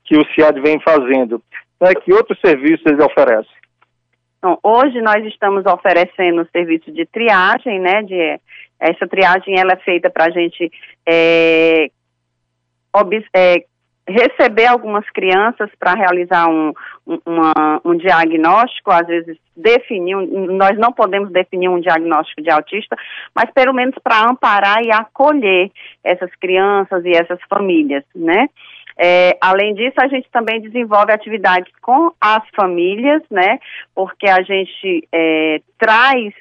[0.04, 1.42] que o CIAD vem fazendo,
[1.80, 3.48] né, que outros serviços ele oferece?
[4.42, 8.02] Bom, hoje nós estamos oferecendo o serviço de triagem, né?
[8.02, 8.40] De,
[8.78, 10.70] essa triagem ela é feita para a gente
[11.08, 11.88] é,
[13.34, 13.64] é,
[14.08, 16.72] receber algumas crianças para realizar um,
[17.06, 22.96] um, uma, um diagnóstico, às vezes definir, nós não podemos definir um diagnóstico de autista,
[23.34, 25.70] mas pelo menos para amparar e acolher
[26.04, 28.48] essas crianças e essas famílias, né?
[28.98, 33.58] É, além disso, a gente também desenvolve atividades com as famílias, né?
[33.94, 36.32] Porque a gente é, traz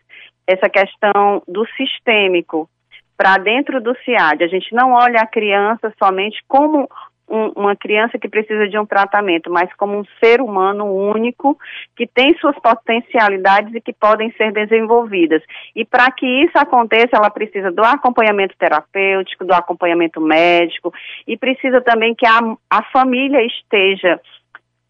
[0.48, 2.70] essa questão do sistêmico
[3.18, 4.44] para dentro do CIAD.
[4.44, 6.88] A gente não olha a criança somente como
[7.28, 11.58] um, uma criança que precisa de um tratamento, mas como um ser humano único
[11.96, 15.42] que tem suas potencialidades e que podem ser desenvolvidas.
[15.76, 20.94] E para que isso aconteça, ela precisa do acompanhamento terapêutico, do acompanhamento médico
[21.28, 24.20] e precisa também que a, a família esteja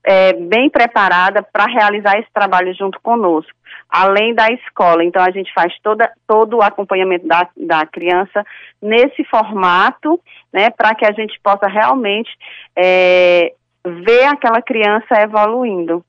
[0.06, 3.52] é, bem preparada para realizar esse trabalho junto conosco,
[3.90, 5.04] além da escola.
[5.04, 8.46] Então, a gente faz toda, todo o acompanhamento da, da criança
[8.82, 10.20] nesse formato,
[10.54, 12.30] né, para que a gente possa realmente
[12.78, 13.52] é,
[13.84, 16.06] ver aquela criança evoluindo.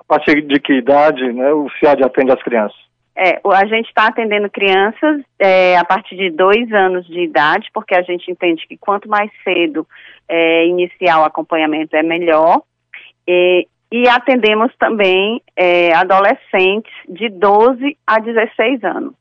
[0.00, 2.86] A partir de que idade né, o CIAD atende as crianças?
[3.18, 7.94] É, a gente está atendendo crianças é, a partir de dois anos de idade, porque
[7.94, 9.86] a gente entende que quanto mais cedo
[10.28, 12.60] é, iniciar o acompanhamento é melhor.
[13.26, 19.14] E, e atendemos também é, adolescentes de 12 a 16 anos.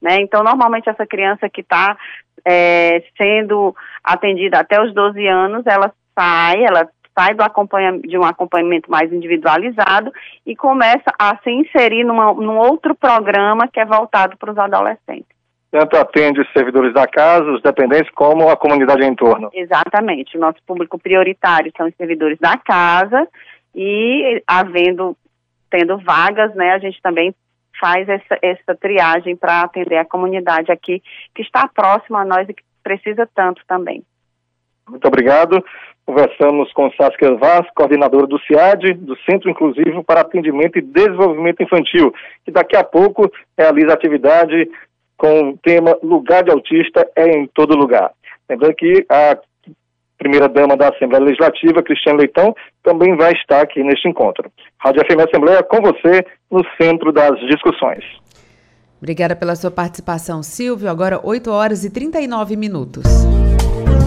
[0.00, 0.16] Né?
[0.20, 1.96] Então, normalmente, essa criança que está
[2.44, 6.88] é, sendo atendida até os 12 anos, ela sai, ela
[7.18, 10.12] sai do acompanhamento, de um acompanhamento mais individualizado
[10.44, 15.35] e começa a se inserir numa, num outro programa que é voltado para os adolescentes.
[15.70, 19.50] Tanto atende os servidores da casa, os dependentes, como a comunidade em torno.
[19.52, 20.36] Exatamente.
[20.36, 23.26] O nosso público prioritário são os servidores da casa
[23.74, 25.16] e havendo,
[25.70, 27.34] tendo vagas, né, a gente também
[27.78, 31.02] faz essa, essa triagem para atender a comunidade aqui
[31.34, 34.02] que está próxima a nós e que precisa tanto também.
[34.88, 35.62] Muito obrigado.
[36.06, 42.14] Conversamos com Saskia Vaz, coordenadora do CIAD, do Centro Inclusivo para Atendimento e Desenvolvimento Infantil,
[42.44, 44.70] que daqui a pouco realiza atividade
[45.16, 48.12] com o tema Lugar de Autista é em todo lugar.
[48.48, 49.38] Lembrando que a
[50.18, 54.50] primeira-dama da Assembleia Legislativa, Cristiane Leitão, também vai estar aqui neste encontro.
[54.78, 58.04] Rádio FM Assembleia com você no centro das discussões.
[59.00, 60.88] Obrigada pela sua participação, Silvio.
[60.88, 63.04] Agora 8 horas e 39 minutos.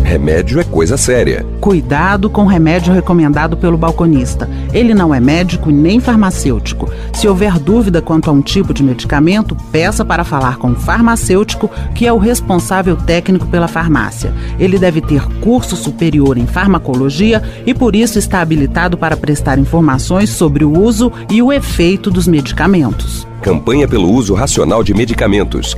[0.10, 1.46] Remédio é coisa séria.
[1.62, 4.50] Cuidado com o remédio recomendado pelo balconista.
[4.74, 6.90] Ele não é médico nem farmacêutico.
[7.14, 11.70] Se houver dúvida quanto a um tipo de medicamento, peça para falar com o farmacêutico,
[11.94, 14.34] que é o responsável técnico pela farmácia.
[14.58, 20.32] Ele deve ter curso superior em farmacologia e por isso está habilitado para prestar informações
[20.32, 23.29] sobre o uso e o efeito dos medicamentos.
[23.42, 25.74] Campanha pelo uso racional de medicamentos.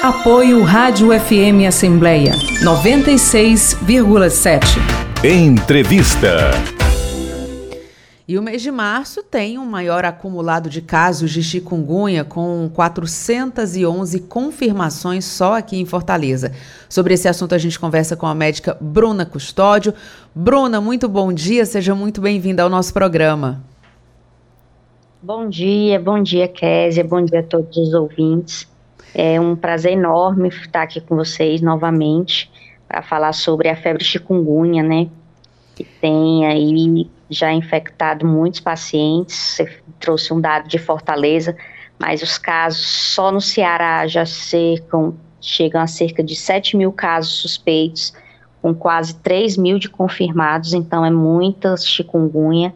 [0.00, 2.30] Apoio Rádio FM Assembleia
[2.62, 4.78] 96,7.
[5.24, 6.52] Entrevista.
[8.28, 14.20] E o mês de março tem um maior acumulado de casos de chikungunya, com 411
[14.20, 16.52] confirmações só aqui em Fortaleza.
[16.88, 19.92] Sobre esse assunto, a gente conversa com a médica Bruna Custódio.
[20.32, 23.73] Bruna, muito bom dia, seja muito bem-vinda ao nosso programa.
[25.24, 28.70] Bom dia, bom dia, Késia, bom dia a todos os ouvintes.
[29.14, 32.52] É um prazer enorme estar aqui com vocês novamente
[32.86, 35.08] para falar sobre a febre chikungunya, né?
[35.74, 39.34] Que tem aí já infectado muitos pacientes.
[39.34, 41.56] Você trouxe um dado de Fortaleza,
[41.98, 47.32] mas os casos só no Ceará já cercam, chegam a cerca de 7 mil casos
[47.32, 48.12] suspeitos,
[48.60, 52.74] com quase 3 mil de confirmados, então é muita chikungunya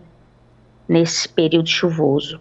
[0.88, 2.40] nesse período chuvoso.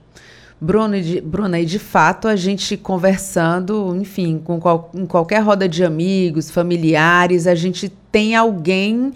[0.60, 5.84] Bruno Bruna, e de fato a gente conversando, enfim, com qual, em qualquer roda de
[5.84, 9.14] amigos, familiares, a gente tem alguém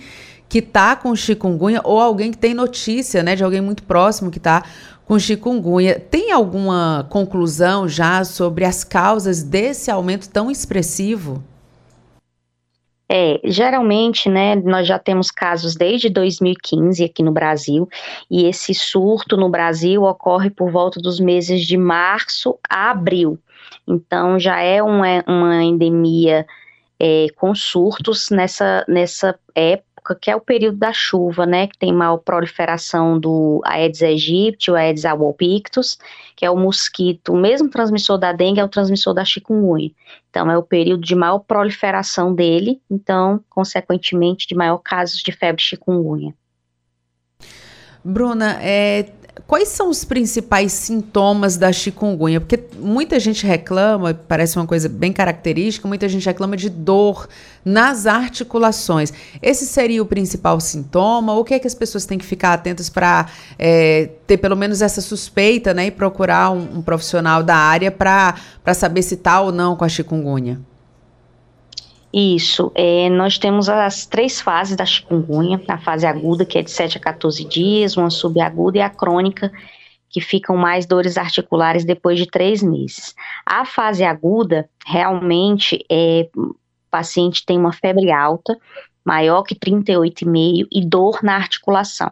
[0.47, 4.37] que está com chikungunya ou alguém que tem notícia, né, de alguém muito próximo que
[4.37, 4.63] está
[5.05, 5.99] com chikungunya.
[5.99, 11.43] Tem alguma conclusão já sobre as causas desse aumento tão expressivo?
[13.13, 17.89] É, geralmente, né, nós já temos casos desde 2015 aqui no Brasil,
[18.29, 23.37] e esse surto no Brasil ocorre por volta dos meses de março a abril.
[23.85, 26.47] Então, já é uma, uma endemia
[26.97, 31.77] é, com surtos nessa, nessa época época, que é o período da chuva, né, que
[31.77, 35.97] tem maior proliferação do Aedes aegypti, o Aedes albopictus,
[36.35, 39.91] que é o mosquito, o mesmo transmissor da dengue é o transmissor da chikungunya.
[40.29, 45.61] Então, é o período de maior proliferação dele, então, consequentemente, de maior casos de febre
[45.61, 46.33] chikungunya.
[48.03, 49.11] Bruna, é,
[49.47, 52.39] quais são os principais sintomas da chikungunya?
[52.39, 57.27] Porque muita gente reclama, parece uma coisa bem característica, muita gente reclama de dor
[57.63, 59.13] nas articulações.
[59.41, 61.33] Esse seria o principal sintoma?
[61.33, 63.27] O que é que as pessoas têm que ficar atentas para
[63.59, 68.35] é, ter pelo menos essa suspeita né, e procurar um, um profissional da área para
[68.73, 70.59] saber se está ou não com a chikungunya?
[72.13, 76.69] Isso, é, nós temos as três fases da chikungunya, a fase aguda, que é de
[76.69, 79.51] 7 a 14 dias, uma subaguda e a crônica,
[80.09, 83.15] que ficam mais dores articulares depois de três meses.
[83.45, 86.53] A fase aguda, realmente, é, o
[86.89, 88.57] paciente tem uma febre alta,
[89.05, 92.11] maior que 38,5 e dor na articulação,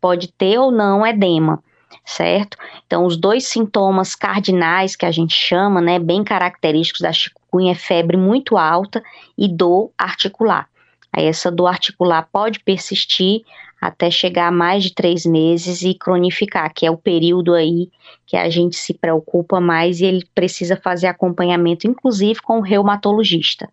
[0.00, 1.62] pode ter ou não edema
[2.06, 2.56] certo?
[2.86, 7.74] Então, os dois sintomas cardinais que a gente chama, né, bem característicos da chikungunya é
[7.74, 9.02] febre muito alta
[9.36, 10.68] e dor articular.
[11.12, 13.42] Aí essa dor articular pode persistir
[13.80, 17.90] até chegar a mais de três meses e cronificar, que é o período aí
[18.24, 23.68] que a gente se preocupa mais e ele precisa fazer acompanhamento, inclusive com o reumatologista,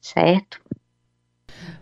[0.00, 0.60] certo?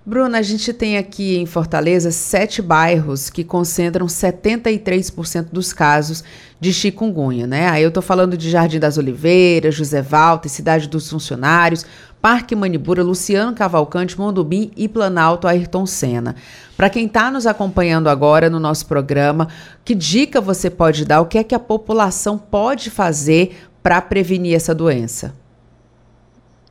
[0.08, 6.22] Bruna, a gente tem aqui em Fortaleza sete bairros que concentram 73% dos casos
[6.60, 7.68] de chikungunya, né?
[7.68, 11.84] Aí eu tô falando de Jardim das Oliveiras, José Valter, Cidade dos Funcionários,
[12.22, 16.36] Parque Manibura, Luciano Cavalcante, Mondubim e Planalto Ayrton Senna.
[16.76, 19.48] Para quem está nos acompanhando agora no nosso programa,
[19.84, 21.20] que dica você pode dar?
[21.20, 25.34] O que é que a população pode fazer para prevenir essa doença?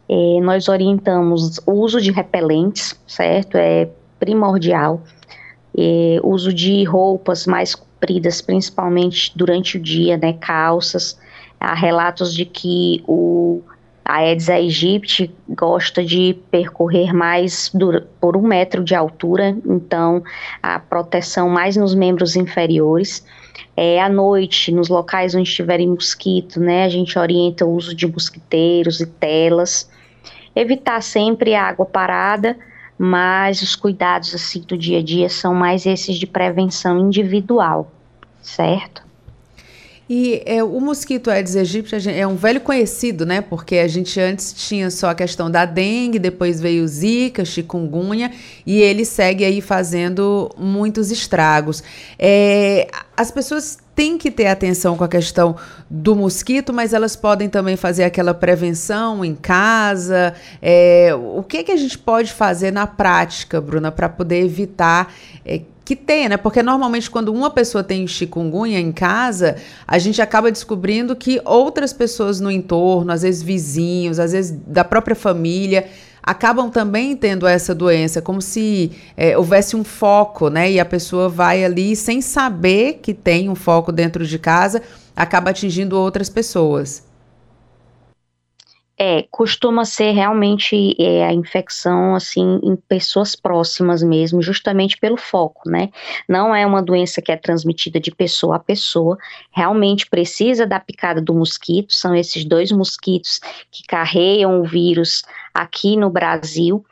[0.07, 3.55] É, nós orientamos o uso de repelentes, certo?
[3.57, 3.89] É
[4.19, 5.01] primordial.
[5.77, 10.33] É, uso de roupas mais compridas, principalmente durante o dia, né?
[10.33, 11.17] Calças.
[11.59, 13.61] Há relatos de que o
[14.03, 17.71] A Aedes aegypti gosta de percorrer mais
[18.21, 20.23] por um metro de altura, então
[20.61, 23.25] a proteção mais nos membros inferiores.
[23.75, 28.07] É, à noite, nos locais onde tiverem mosquito, né, a gente orienta o uso de
[28.07, 29.89] mosquiteiros e telas.
[30.55, 32.57] Evitar sempre a água parada,
[32.97, 37.91] mas os cuidados assim do dia a dia são mais esses de prevenção individual,
[38.41, 39.03] certo?
[40.07, 43.41] E é, o mosquito Aedes aegypti é um velho conhecido, né?
[43.41, 48.31] Porque a gente antes tinha só a questão da dengue, depois veio o zika, chikungunya,
[48.67, 51.83] e ele segue aí fazendo muitos estragos.
[52.19, 52.87] É,
[53.17, 55.55] as pessoas têm que ter atenção com a questão
[55.89, 60.33] do mosquito, mas elas podem também fazer aquela prevenção em casa.
[60.61, 65.13] É, o que, que a gente pode fazer na prática, Bruna, para poder evitar
[65.45, 66.37] é, que tenha, né?
[66.37, 69.55] Porque normalmente quando uma pessoa tem chikungunya em casa,
[69.87, 74.83] a gente acaba descobrindo que outras pessoas no entorno, às vezes vizinhos, às vezes da
[74.83, 75.87] própria família,
[76.25, 80.71] acabam também tendo essa doença, como se é, houvesse um foco, né?
[80.71, 84.81] E a pessoa vai ali sem saber que tem um foco dentro de casa,
[85.15, 87.03] acaba atingindo outras pessoas.
[88.97, 95.69] É, costuma ser realmente é, a infecção, assim, em pessoas próximas mesmo, justamente pelo foco,
[95.69, 95.89] né?
[96.29, 99.17] Não é uma doença que é transmitida de pessoa a pessoa,
[99.51, 105.23] realmente precisa da picada do mosquito, são esses dois mosquitos que carregam o vírus
[105.53, 106.85] aqui no Brasil,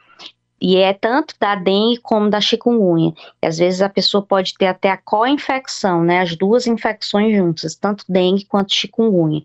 [0.64, 3.14] e é tanto da dengue como da chikungunya.
[3.42, 6.22] E às vezes a pessoa pode ter até a co-infecção, né?
[6.22, 9.42] As duas infecções juntas, tanto dengue quanto chikungunya.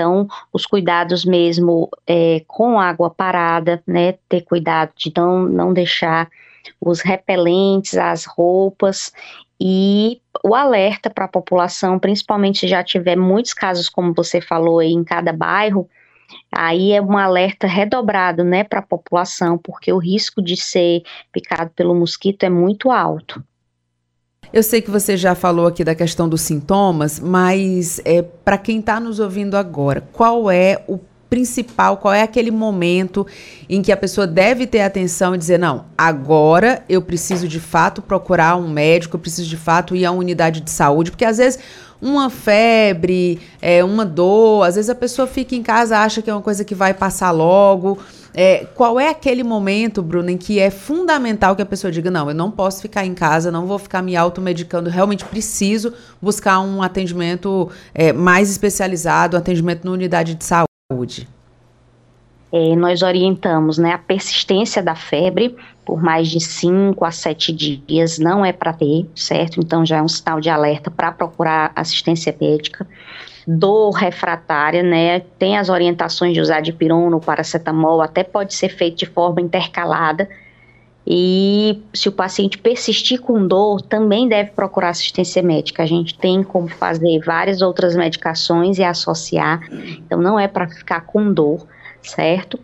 [0.00, 4.12] Então, os cuidados mesmo é, com água parada, né?
[4.30, 6.26] Ter cuidado de não, não deixar
[6.80, 9.12] os repelentes, as roupas
[9.60, 14.78] e o alerta para a população, principalmente se já tiver muitos casos, como você falou
[14.78, 15.86] aí, em cada bairro,
[16.50, 21.72] aí é um alerta redobrado, né, para a população, porque o risco de ser picado
[21.76, 23.44] pelo mosquito é muito alto.
[24.52, 28.80] Eu sei que você já falou aqui da questão dos sintomas, mas é, para quem
[28.80, 30.98] está nos ouvindo agora, qual é o
[31.30, 33.24] principal, qual é aquele momento
[33.68, 38.02] em que a pessoa deve ter atenção e dizer: não, agora eu preciso de fato
[38.02, 41.60] procurar um médico, eu preciso de fato ir à unidade de saúde, porque às vezes
[42.02, 46.34] uma febre, é, uma dor, às vezes a pessoa fica em casa, acha que é
[46.34, 47.98] uma coisa que vai passar logo.
[48.32, 52.28] É, qual é aquele momento, Bruno, em que é fundamental que a pessoa diga: não,
[52.28, 56.82] eu não posso ficar em casa, não vou ficar me automedicando, realmente preciso buscar um
[56.82, 61.28] atendimento é, mais especializado, um atendimento na unidade de saúde?
[62.52, 65.56] É, nós orientamos né, a persistência da febre
[65.90, 69.58] por mais de 5 a 7 dias, não é para ter, certo?
[69.58, 72.86] Então já é um sinal de alerta para procurar assistência médica
[73.50, 75.20] dor refratária, né?
[75.38, 80.28] Tem as orientações de usar dipirona ou paracetamol, até pode ser feito de forma intercalada.
[81.06, 85.82] E se o paciente persistir com dor, também deve procurar assistência médica.
[85.82, 89.60] A gente tem como fazer várias outras medicações e associar,
[89.96, 91.66] então não é para ficar com dor,
[92.02, 92.58] certo?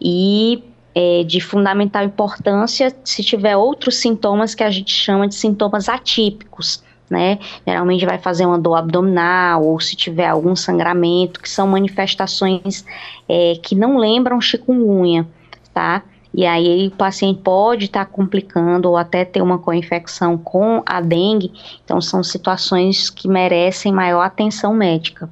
[0.00, 0.64] E
[0.94, 6.82] é, de fundamental importância se tiver outros sintomas que a gente chama de sintomas atípicos
[7.14, 7.38] né?
[7.66, 12.84] Geralmente vai fazer uma dor abdominal ou se tiver algum sangramento, que são manifestações
[13.28, 15.26] é, que não lembram chikungunya,
[15.72, 16.02] tá?
[16.34, 21.00] E aí o paciente pode estar tá complicando ou até ter uma co-infecção com a
[21.00, 21.52] dengue.
[21.84, 25.30] Então são situações que merecem maior atenção médica.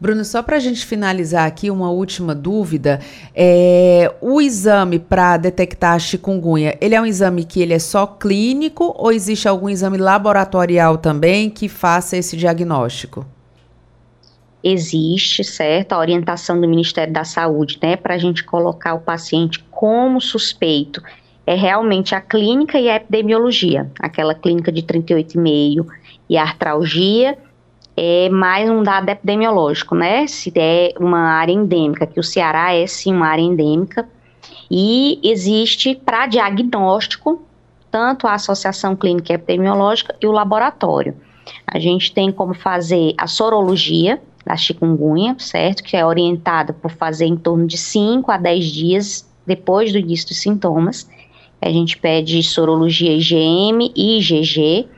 [0.00, 3.00] Bruno, só para a gente finalizar aqui, uma última dúvida.
[3.34, 8.06] É, o exame para detectar a chikungunya, ele é um exame que ele é só
[8.06, 13.26] clínico ou existe algum exame laboratorial também que faça esse diagnóstico?
[14.64, 19.62] Existe, certo, a orientação do Ministério da Saúde, né, para a gente colocar o paciente
[19.70, 21.02] como suspeito.
[21.46, 25.86] É realmente a clínica e a epidemiologia, aquela clínica de 38,5
[26.28, 27.36] e a artralgia
[28.02, 30.26] é mais um dado epidemiológico, né?
[30.26, 34.08] Se é uma área endêmica, que o Ceará é sim uma área endêmica,
[34.70, 37.42] e existe para diagnóstico
[37.90, 41.14] tanto a Associação Clínica Epidemiológica e o laboratório.
[41.66, 45.82] A gente tem como fazer a sorologia da chikungunya, certo?
[45.82, 50.28] Que é orientada por fazer em torno de 5 a 10 dias depois do início
[50.28, 51.06] dos sintomas.
[51.60, 54.88] A gente pede sorologia IgM e IgG,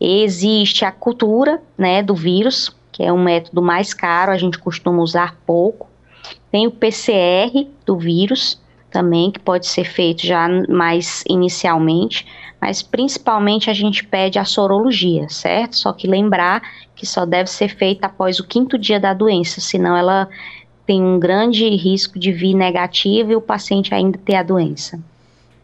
[0.00, 5.02] Existe a cultura, né, do vírus, que é um método mais caro, a gente costuma
[5.02, 5.88] usar pouco.
[6.50, 12.26] Tem o PCR do vírus também, que pode ser feito já mais inicialmente,
[12.60, 15.76] mas principalmente a gente pede a sorologia, certo?
[15.76, 16.62] Só que lembrar
[16.94, 20.28] que só deve ser feita após o quinto dia da doença, senão ela
[20.86, 25.02] tem um grande risco de vir negativo e o paciente ainda ter a doença.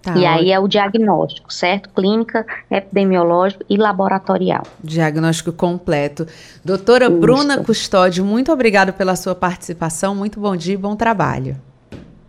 [0.03, 1.91] Tá, e aí é o diagnóstico, certo?
[1.91, 4.63] Clínica, epidemiológico e laboratorial.
[4.83, 6.27] Diagnóstico completo.
[6.65, 7.17] Doutora Isso.
[7.19, 10.15] Bruna Custódio, muito obrigada pela sua participação.
[10.15, 11.57] Muito bom dia e bom trabalho.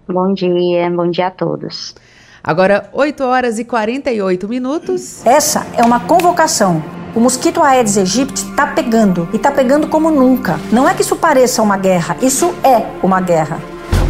[0.05, 1.95] Bom dia, bom dia a todos.
[2.43, 5.25] Agora, 8 horas e 48 minutos.
[5.25, 6.83] Essa é uma convocação.
[7.15, 10.59] O mosquito Aedes aegypti está pegando e está pegando como nunca.
[10.71, 13.59] Não é que isso pareça uma guerra, isso é uma guerra.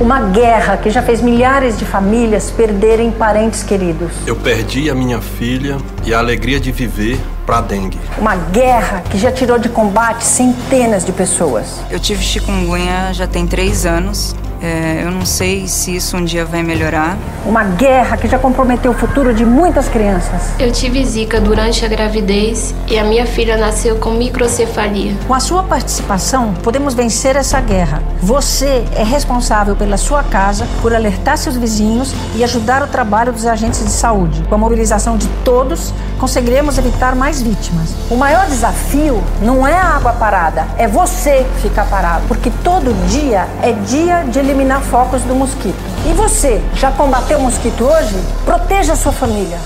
[0.02, 4.12] Uma guerra que já fez milhares de famílias perderem parentes queridos.
[4.26, 8.00] Eu perdi a minha filha e a alegria de viver para dengue.
[8.18, 11.80] Uma guerra que já tirou de combate centenas de pessoas.
[11.92, 16.46] Eu tive chikungunya já tem três anos é, eu não sei se isso um dia
[16.46, 17.18] vai melhorar.
[17.46, 20.54] Uma guerra que já comprometeu o futuro de muitas crianças.
[20.60, 25.16] Eu tive zika durante a gravidez e a minha filha nasceu com microcefalia.
[25.28, 28.04] Com a sua participação, podemos vencer essa guerra.
[28.22, 33.48] Você é responsável pela sua casa, por alertar seus vizinhos e ajudar o trabalho dos
[33.48, 34.44] agentes de saúde.
[34.48, 37.96] Com a mobilização de todos, conseguiremos evitar mais vítimas.
[38.10, 43.48] O maior desafio não é a água parada, é você ficar parado, porque todo dia
[43.64, 45.74] é dia de eliminar focos do mosquito.
[46.10, 48.16] E você, já combateu o mosquito hoje?
[48.46, 49.58] Proteja a sua família.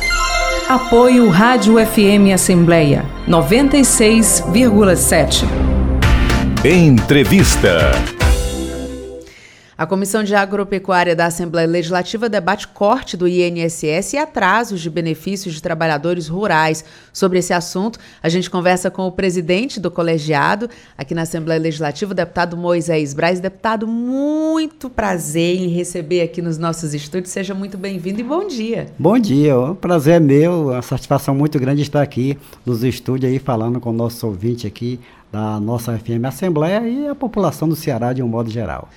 [0.69, 5.43] Apoio Rádio FM Assembleia 96,7.
[6.63, 7.91] Entrevista.
[9.77, 15.53] A Comissão de Agropecuária da Assembleia Legislativa debate corte do INSS e atrasos de benefícios
[15.53, 16.85] de trabalhadores rurais.
[17.11, 22.13] Sobre esse assunto, a gente conversa com o presidente do colegiado aqui na Assembleia Legislativa,
[22.13, 23.41] o deputado Moisés Braz.
[23.41, 27.33] Deputado, muito prazer em receber aqui nos nossos estúdios.
[27.33, 28.87] Seja muito bem-vindo e bom dia.
[28.97, 33.39] Bom dia, o prazer é meu, uma satisfação muito grande estar aqui nos estúdios aí
[33.39, 38.13] falando com o nosso ouvinte aqui da nossa FM Assembleia e a população do Ceará
[38.13, 38.87] de um modo geral.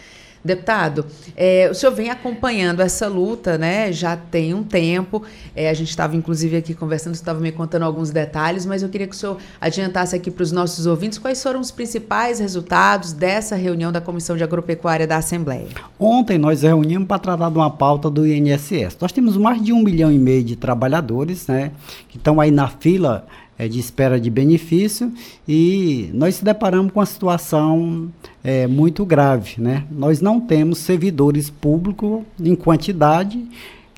[0.48, 1.04] Deputado,
[1.36, 3.92] é, o senhor vem acompanhando essa luta, né?
[3.92, 5.22] Já tem um tempo.
[5.54, 8.88] É, a gente estava, inclusive, aqui conversando, você estava me contando alguns detalhes, mas eu
[8.88, 13.12] queria que o senhor adiantasse aqui para os nossos ouvintes quais foram os principais resultados
[13.12, 15.68] dessa reunião da Comissão de Agropecuária da Assembleia.
[16.00, 18.96] Ontem nós reunimos para tratar de uma pauta do INSS.
[18.98, 21.72] Nós temos mais de um milhão e meio de trabalhadores, né?
[22.08, 23.26] Que estão aí na fila
[23.58, 25.12] é, de espera de benefício
[25.46, 28.10] e nós se deparamos com uma situação
[28.44, 29.54] é, muito grave.
[29.58, 29.84] Né?
[29.90, 33.44] Nós não temos servidores públicos em quantidade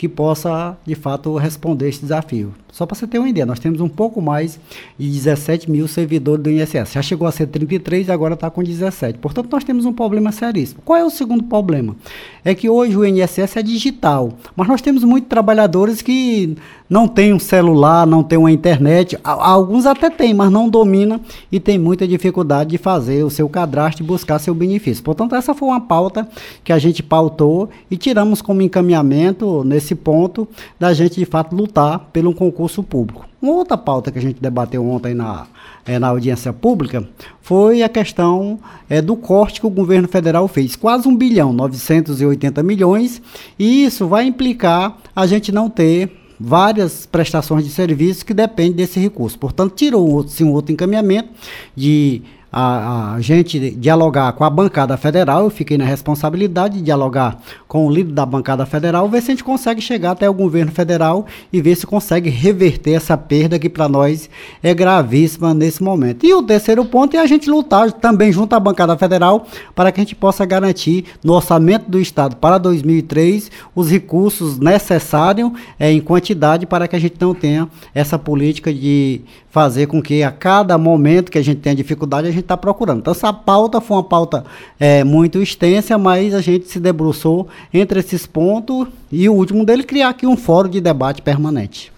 [0.01, 2.55] que possa, de fato, responder esse desafio.
[2.73, 4.59] Só para você ter uma ideia, nós temos um pouco mais
[4.99, 6.93] de 17 mil servidores do INSS.
[6.95, 9.19] Já chegou a ser 33 e agora está com 17.
[9.19, 10.81] Portanto, nós temos um problema seríssimo.
[10.87, 11.95] Qual é o segundo problema?
[12.43, 16.57] É que hoje o INSS é digital, mas nós temos muitos trabalhadores que
[16.91, 19.17] não têm um celular, não têm uma internet.
[19.23, 21.21] Alguns até têm, mas não dominam
[21.51, 25.05] e tem muita dificuldade de fazer o seu cadastro e buscar seu benefício.
[25.05, 26.29] Portanto, essa foi uma pauta
[26.65, 30.49] que a gente pautou e tiramos como encaminhamento nesse ponto
[30.81, 33.25] da gente, de fato, lutar pelo concurso público.
[33.41, 35.47] Uma outra pauta que a gente debateu ontem na,
[35.87, 37.09] é, na audiência pública
[37.41, 42.63] foi a questão é, do corte que o governo federal fez, quase 1 bilhão, 980
[42.63, 43.23] milhões,
[43.59, 48.99] e isso vai implicar a gente não ter várias prestações de serviço que dependem desse
[48.99, 49.39] recurso.
[49.39, 51.29] Portanto, tirou-se um outro encaminhamento
[51.77, 52.23] de
[52.53, 57.39] a, a, gente dialogar com a bancada federal, eu fiquei na responsabilidade de dialogar
[57.69, 60.73] com o líder da bancada federal, ver se a gente consegue chegar até o governo
[60.73, 64.29] federal e ver se consegue reverter essa perda que para nós
[64.63, 66.27] é gravíssima nesse momento.
[66.27, 70.01] E o terceiro ponto é a gente lutar também junto à bancada federal para que
[70.01, 76.01] a gente possa garantir no orçamento do Estado para 2003 os recursos necessários é, em
[76.01, 79.21] quantidade para que a gente não tenha essa política de
[79.51, 83.01] fazer com que a cada momento que a gente tenha dificuldade, a gente está procurando.
[83.01, 84.45] Então, essa pauta foi uma pauta
[84.79, 89.83] é, muito extensa, mas a gente se debruçou entre esses pontos e o último dele,
[89.83, 91.93] criar aqui um fórum de debate permanente.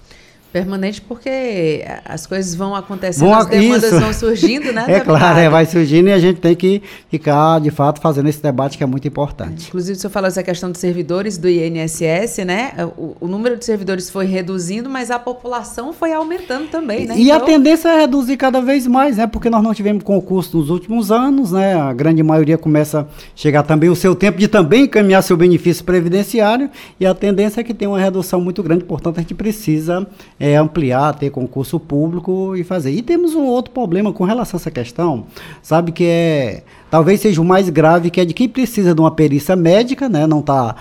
[0.53, 4.01] Permanente porque as coisas vão acontecendo, vão, as demandas isso.
[4.01, 4.85] vão surgindo, né?
[4.93, 8.43] É claro, é, vai surgindo e a gente tem que ficar, de fato, fazendo esse
[8.43, 9.69] debate que é muito importante.
[9.69, 12.73] Inclusive, o senhor falou essa questão de servidores do INSS, né?
[12.99, 17.15] O, o, número de servidores foi reduzindo, mas a população foi aumentando também, né?
[17.17, 17.37] E então...
[17.37, 19.27] a tendência é reduzir cada vez mais, né?
[19.27, 21.75] Porque nós não tivemos concurso nos últimos anos, né?
[21.75, 25.83] A grande maioria começa a chegar também o seu tempo de também encaminhar seu benefício
[25.85, 26.69] previdenciário
[27.01, 30.07] e a tendência é que tem uma redução muito grande, portanto, a gente precisa
[30.43, 32.91] é, ampliar, ter concurso público e fazer.
[32.91, 35.25] E temos um outro problema com relação a essa questão,
[35.63, 39.13] sabe, que é talvez seja o mais grave, que é de quem precisa de uma
[39.13, 40.27] perícia médica, né?
[40.27, 40.75] Não está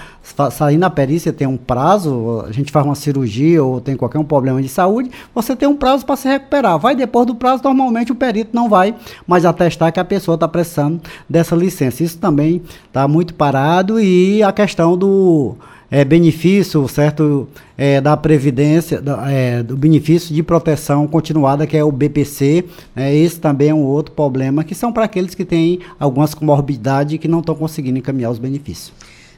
[0.49, 4.23] saindo a perícia, tem um prazo, a gente faz uma cirurgia ou tem qualquer um
[4.23, 6.79] problema de saúde, você tem um prazo para se recuperar.
[6.79, 8.95] Vai depois do prazo, normalmente o perito não vai
[9.27, 10.99] mais atestar que a pessoa está precisando
[11.29, 12.03] dessa licença.
[12.03, 15.55] Isso também está muito parado e a questão do
[15.91, 21.83] é, benefício, certo, é, da Previdência, da, é, do benefício de proteção continuada, que é
[21.83, 22.63] o BPC.
[22.95, 27.15] Né, esse também é um outro problema, que são para aqueles que têm algumas comorbidades
[27.15, 28.93] e que não estão conseguindo encaminhar os benefícios.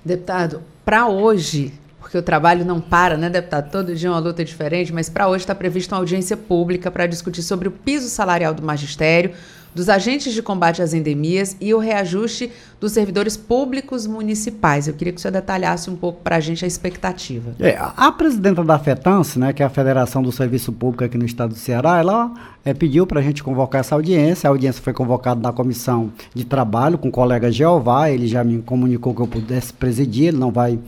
[0.05, 3.71] Deputado, para hoje, porque o trabalho não para, né, deputado?
[3.71, 7.07] Todo dia é uma luta diferente, mas para hoje está prevista uma audiência pública para
[7.07, 9.31] discutir sobre o piso salarial do magistério,
[9.73, 14.87] dos agentes de combate às endemias e o reajuste dos servidores públicos municipais.
[14.87, 17.55] Eu queria que o senhor detalhasse um pouco para a gente a expectativa.
[17.59, 21.25] É, a presidenta da FETANS, né, que é a Federação do Serviço Público aqui no
[21.25, 22.33] estado do Ceará, ela
[22.65, 24.47] é, pediu para a gente convocar essa audiência.
[24.47, 28.09] A audiência foi convocada na comissão de trabalho com o colega Jeová.
[28.09, 30.79] Ele já me comunicou que eu pudesse presidir, ele não vai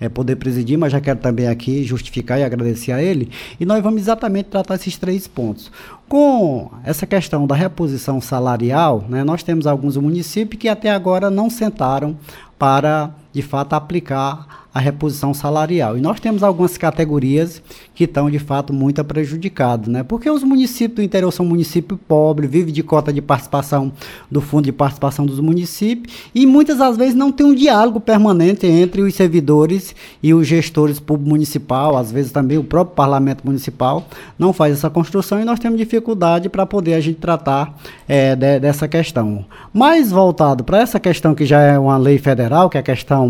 [0.00, 3.30] é, poder presidir, mas já quero também aqui justificar e agradecer a ele.
[3.58, 5.70] E nós vamos exatamente tratar esses três pontos.
[6.08, 11.48] Com essa questão da reposição salarial, né, nós temos alguns municípios que até agora não
[11.48, 12.16] sentaram
[12.58, 15.96] para, de fato, aplicar a reposição salarial.
[15.96, 17.62] E nós temos algumas categorias
[17.94, 20.02] que estão de fato muito prejudicadas, né?
[20.02, 23.92] Porque os municípios do interior são municípios pobres, vivem de cota de participação
[24.28, 28.66] do fundo de participação dos municípios e muitas das vezes não tem um diálogo permanente
[28.66, 34.04] entre os servidores e os gestores público municipal, às vezes também o próprio parlamento municipal
[34.36, 37.78] não faz essa construção e nós temos dificuldade para poder a gente tratar
[38.08, 39.44] é, de, dessa questão.
[39.72, 43.23] Mais voltado para essa questão que já é uma lei federal, que é a questão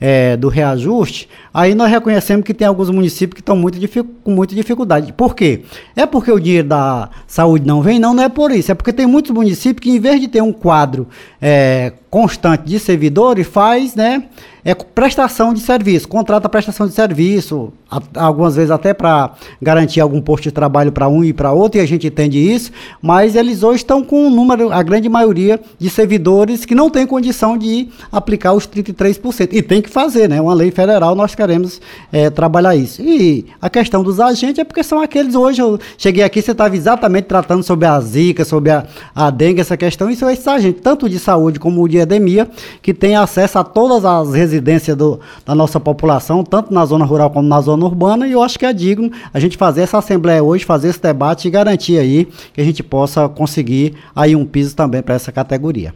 [0.00, 3.78] é, do reajuste, aí nós reconhecemos que tem alguns municípios que estão muito
[4.22, 5.12] com muita dificuldade.
[5.12, 5.62] Por quê?
[5.96, 7.98] É porque o dinheiro da saúde não vem?
[7.98, 8.72] Não, não é por isso.
[8.72, 11.08] É porque tem muitos municípios que, em vez de ter um quadro
[11.40, 14.24] é, constante de servidores, faz, né?
[14.68, 20.20] É prestação de serviço, contrata prestação de serviço, a, algumas vezes até para garantir algum
[20.20, 23.62] posto de trabalho para um e para outro, e a gente entende isso, mas eles
[23.62, 27.88] hoje estão com um número, a grande maioria de servidores que não tem condição de
[28.12, 29.48] aplicar os 33%.
[29.52, 30.38] E tem que fazer, né?
[30.38, 31.80] Uma lei federal, nós queremos
[32.12, 33.00] é, trabalhar isso.
[33.00, 36.76] E a questão dos agentes é porque são aqueles hoje, eu cheguei aqui, você estava
[36.76, 40.82] exatamente tratando sobre a zika, sobre a, a dengue, essa questão, e são esses agentes,
[40.82, 42.46] tanto de saúde como de endemia,
[42.82, 47.04] que têm acesso a todas as residências residência do, da nossa população, tanto na zona
[47.04, 49.98] rural como na zona urbana, e eu acho que é digno a gente fazer essa
[49.98, 54.44] assembleia hoje, fazer esse debate e garantir aí que a gente possa conseguir aí um
[54.44, 55.94] piso também para essa categoria.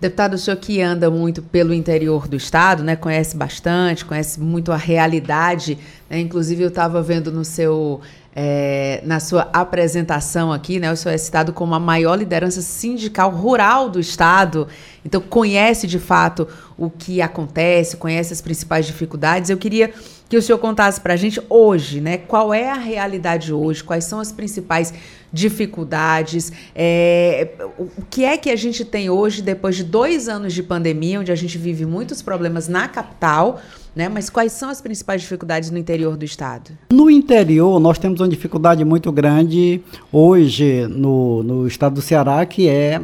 [0.00, 4.72] Deputado, o senhor que anda muito pelo interior do estado, né, conhece bastante, conhece muito
[4.72, 5.78] a realidade,
[6.10, 8.00] né, inclusive eu estava vendo no seu
[8.34, 13.30] é, na sua apresentação aqui, né, o senhor é citado como a maior liderança sindical
[13.30, 14.66] rural do Estado,
[15.04, 19.50] então conhece de fato o que acontece, conhece as principais dificuldades.
[19.50, 19.92] Eu queria
[20.32, 24.04] que o senhor contasse para a gente hoje, né, qual é a realidade hoje, quais
[24.04, 24.94] são as principais
[25.30, 30.62] dificuldades, é, o que é que a gente tem hoje, depois de dois anos de
[30.62, 33.60] pandemia, onde a gente vive muitos problemas na capital,
[33.94, 34.08] né?
[34.08, 36.70] Mas quais são as principais dificuldades no interior do estado?
[36.90, 42.70] No interior, nós temos uma dificuldade muito grande hoje no, no estado do Ceará, que
[42.70, 43.02] é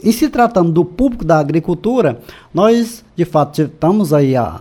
[0.00, 2.20] em se tratando do público da agricultura,
[2.54, 4.60] nós de fato estamos aí a,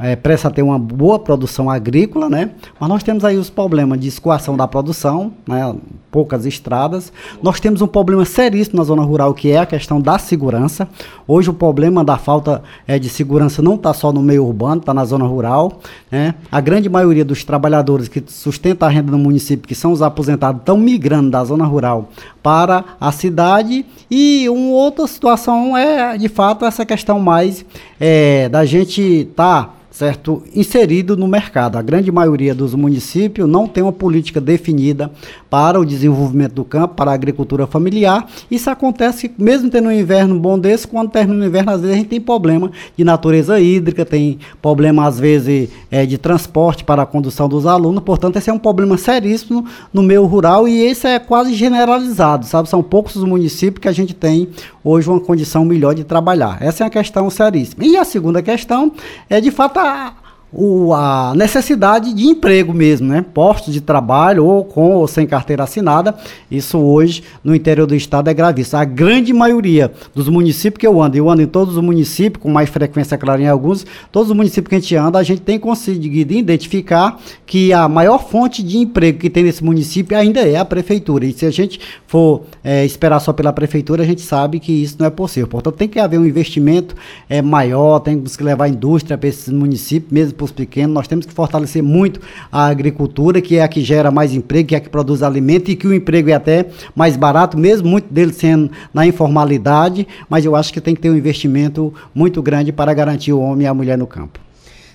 [0.00, 2.50] é, presta ter uma boa produção agrícola, né?
[2.80, 5.74] Mas nós temos aí os problemas de escoação da produção, né?
[6.10, 7.12] poucas estradas.
[7.42, 10.88] Nós temos um problema seríssimo na zona rural, que é a questão da segurança.
[11.28, 14.92] Hoje o problema da falta é, de segurança não está só no meio urbano, está
[14.92, 15.80] na zona rural.
[16.10, 16.34] Né?
[16.50, 20.62] A grande maioria dos trabalhadores que sustentam a renda no município, que são os aposentados,
[20.62, 22.08] estão migrando da zona rural
[22.42, 23.84] para a cidade.
[24.10, 27.64] E uma outra situação é, de fato, essa questão mais
[28.00, 29.64] é, da gente estar...
[29.64, 31.76] Tá certo, inserido no mercado.
[31.76, 35.10] A grande maioria dos municípios não tem uma política definida
[35.50, 38.26] para o desenvolvimento do campo, para a agricultura familiar.
[38.50, 41.98] Isso acontece mesmo tendo um inverno bom desse, quando termina o inverno, às vezes a
[41.98, 47.06] gente tem problema de natureza hídrica, tem problema às vezes é, de transporte para a
[47.06, 48.02] condução dos alunos.
[48.02, 52.70] Portanto, esse é um problema seríssimo no meio rural e esse é quase generalizado, sabe?
[52.70, 54.48] São poucos os municípios que a gente tem
[54.82, 56.56] hoje uma condição melhor de trabalhar.
[56.60, 57.84] Essa é a questão seríssima.
[57.84, 58.92] E a segunda questão
[59.28, 60.19] é de fato a ah,
[60.52, 63.24] o, a necessidade de emprego mesmo, né?
[63.32, 66.14] Postos de trabalho, ou com ou sem carteira assinada.
[66.50, 68.80] Isso hoje no interior do estado é gravíssimo.
[68.80, 72.50] A grande maioria dos municípios que eu ando, eu ando em todos os municípios, com
[72.50, 75.58] mais frequência, claro, em alguns, todos os municípios que a gente anda, a gente tem
[75.58, 80.64] conseguido identificar que a maior fonte de emprego que tem nesse município ainda é a
[80.64, 81.26] prefeitura.
[81.26, 84.96] E se a gente for é, esperar só pela prefeitura, a gente sabe que isso
[84.98, 85.46] não é possível.
[85.46, 86.96] Portanto, tem que haver um investimento
[87.28, 90.94] é, maior, tem que levar a indústria para esses municípios, mesmo para os pequenos.
[90.94, 92.20] Nós temos que fortalecer muito
[92.50, 95.70] a agricultura, que é a que gera mais emprego, que é a que produz alimento
[95.70, 100.08] e que o emprego é até mais barato, mesmo muito dele sendo na informalidade.
[100.28, 103.64] Mas eu acho que tem que ter um investimento muito grande para garantir o homem
[103.64, 104.40] e a mulher no campo.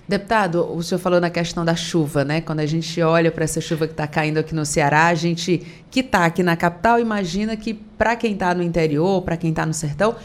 [0.08, 2.39] Deputado, o senhor falou na questão da chuva, né?
[2.39, 5.64] Quando a gente olha para essa chuva que está caindo aqui no Ceará, a gente
[5.89, 9.66] que está aqui na capital imagina que para quem está no interior, para quem está
[9.66, 10.16] no sertão,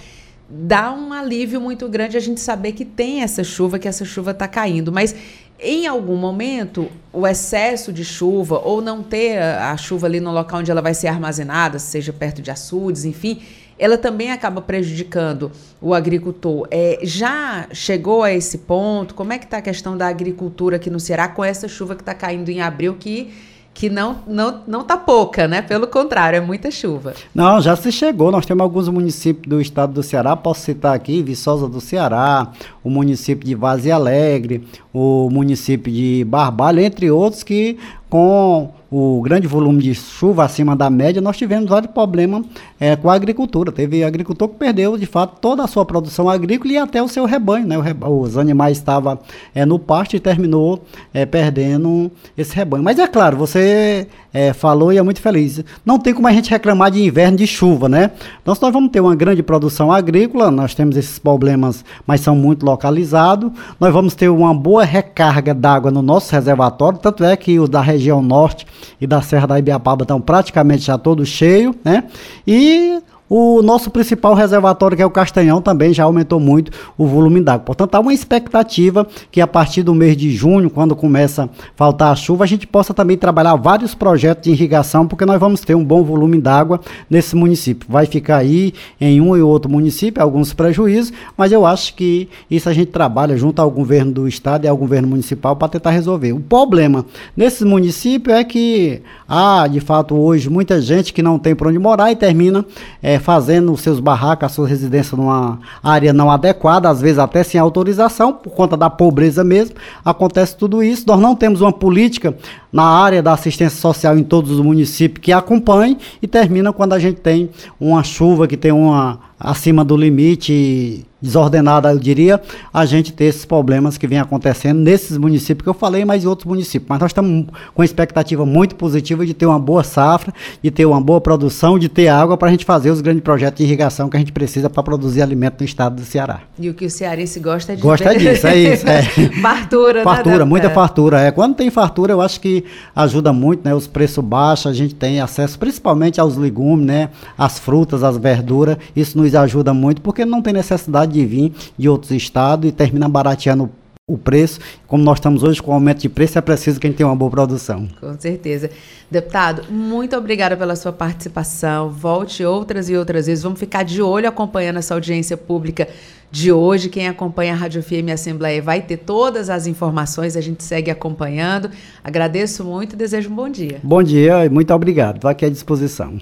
[0.50, 4.32] dá um alívio muito grande a gente saber que tem essa chuva, que essa chuva
[4.32, 4.90] está caindo.
[4.90, 5.14] Mas
[5.58, 10.60] em algum momento, o excesso de chuva ou não ter a, chuva ali no local
[10.60, 13.40] onde ela vai ser armazenada, seja perto de açudes, enfim,
[13.78, 16.66] ela também acaba prejudicando o agricultor.
[16.70, 19.14] É, já chegou a esse ponto?
[19.14, 22.02] Como é que está a questão da agricultura aqui no Ceará com essa chuva que
[22.02, 23.30] está caindo em abril que
[23.72, 25.62] que não não não tá pouca, né?
[25.62, 27.14] Pelo contrário, é muita chuva.
[27.34, 28.30] Não, já se chegou.
[28.30, 32.48] Nós temos alguns municípios do estado do Ceará, posso citar aqui, Viçosa do Ceará,
[32.82, 37.78] o município de Vazia Alegre, o município de Barbalho, entre outros que
[38.10, 42.44] com o grande volume de chuva acima da média, nós tivemos vários problemas
[42.78, 43.70] é, com a agricultura.
[43.70, 47.24] Teve agricultor que perdeu, de fato, toda a sua produção agrícola e até o seu
[47.24, 47.66] rebanho.
[47.66, 47.78] Né?
[47.78, 49.18] O os animais estavam
[49.54, 50.82] é, no pasto e terminou
[51.14, 52.82] é, perdendo esse rebanho.
[52.82, 55.64] Mas é claro, você é, falou e é muito feliz.
[55.84, 58.10] Não tem como a gente reclamar de inverno de chuva, né?
[58.42, 62.34] Então, se nós vamos ter uma grande produção agrícola, nós temos esses problemas, mas são
[62.34, 63.50] muito localizados.
[63.78, 67.80] Nós vamos ter uma boa recarga d'água no nosso reservatório, tanto é que os da
[67.80, 68.66] região norte
[69.00, 72.04] e da Serra da Ibiapaba estão praticamente já todos cheios, né?
[72.46, 73.00] E
[73.32, 77.64] o nosso principal reservatório, que é o Castanhão, também já aumentou muito o volume d'água.
[77.64, 82.10] Portanto, há uma expectativa que a partir do mês de junho, quando começa a faltar
[82.12, 85.76] a chuva, a gente possa também trabalhar vários projetos de irrigação, porque nós vamos ter
[85.76, 87.86] um bom volume d'água nesse município.
[87.88, 92.68] Vai ficar aí em um e outro município alguns prejuízos, mas eu acho que isso
[92.68, 96.32] a gente trabalha junto ao governo do estado e ao governo municipal para tentar resolver.
[96.32, 97.06] O problema
[97.36, 101.78] nesses municípios é que há, de fato, hoje muita gente que não tem para onde
[101.78, 102.66] morar e termina
[103.00, 107.42] é, fazendo os seus barracos, a sua residência numa área não adequada, às vezes até
[107.42, 109.76] sem autorização, por conta da pobreza mesmo.
[110.04, 111.04] Acontece tudo isso.
[111.06, 112.34] Nós não temos uma política
[112.72, 116.98] na área da assistência social em todos os municípios que acompanhe e termina quando a
[116.98, 122.40] gente tem uma chuva que tem uma acima do limite desordenada, eu diria,
[122.72, 126.26] a gente ter esses problemas que vem acontecendo nesses municípios que eu falei, mas em
[126.26, 126.88] outros municípios.
[126.88, 131.00] Mas nós estamos com expectativa muito positiva de ter uma boa safra, de ter uma
[131.00, 134.16] boa produção, de ter água para a gente fazer os grandes projetos de irrigação que
[134.16, 136.40] a gente precisa para produzir alimento no estado do Ceará.
[136.58, 138.88] E o que o cearense gosta de Gosta disso, é isso.
[138.88, 139.02] É.
[139.42, 141.20] fartura, né, Fartura, né, muita fartura.
[141.20, 141.30] É.
[141.30, 142.59] Quando tem fartura, eu acho que
[142.94, 143.74] ajuda muito, né?
[143.74, 147.10] Os preços baixos, a gente tem acesso principalmente aos legumes, né?
[147.36, 148.76] As frutas, as verduras.
[148.94, 153.08] Isso nos ajuda muito, porque não tem necessidade de vir de outros estados e termina
[153.08, 153.70] barateando o
[154.18, 154.60] preço.
[154.86, 157.16] Como nós estamos hoje com aumento de preço, é preciso que a gente tenha uma
[157.16, 157.88] boa produção.
[158.00, 158.70] Com certeza.
[159.10, 161.90] Deputado, muito obrigada pela sua participação.
[161.90, 163.42] Volte outras e outras vezes.
[163.42, 165.88] Vamos ficar de olho acompanhando essa audiência pública
[166.30, 166.88] de hoje.
[166.88, 171.70] Quem acompanha a Rádio FM Assembleia vai ter todas as informações, a gente segue acompanhando.
[172.04, 173.80] Agradeço muito e desejo um bom dia.
[173.82, 175.16] Bom dia e muito obrigado.
[175.16, 176.18] Estou aqui à disposição.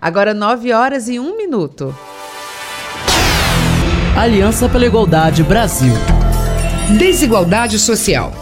[0.00, 1.94] Agora, 9 horas e 1 minuto.
[4.16, 5.94] Aliança pela Igualdade Brasil.
[6.90, 8.32] Desigualdade social.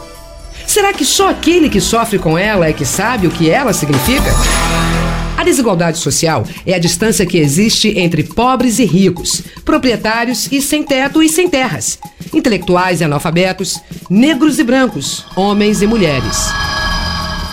[0.67, 4.31] Será que só aquele que sofre com ela é que sabe o que ela significa?
[5.37, 10.83] A desigualdade social é a distância que existe entre pobres e ricos, proprietários e sem
[10.83, 11.99] teto e sem terras,
[12.33, 16.51] intelectuais e analfabetos, negros e brancos, homens e mulheres.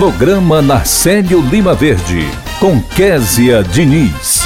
[0.00, 2.20] Programa Narcélio Lima Verde,
[2.58, 4.40] com Késia Diniz.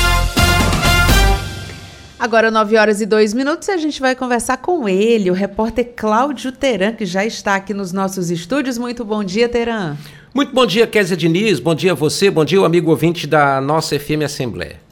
[2.19, 5.93] Agora, 9 horas e 2 minutos, e a gente vai conversar com ele, o repórter
[5.95, 8.77] Cláudio Teran, que já está aqui nos nossos estúdios.
[8.77, 9.97] Muito bom dia, Teran.
[10.35, 11.61] Muito bom dia, Kézia Diniz.
[11.61, 14.84] Bom dia a você, bom dia, o amigo ouvinte da nossa FM Assembleia.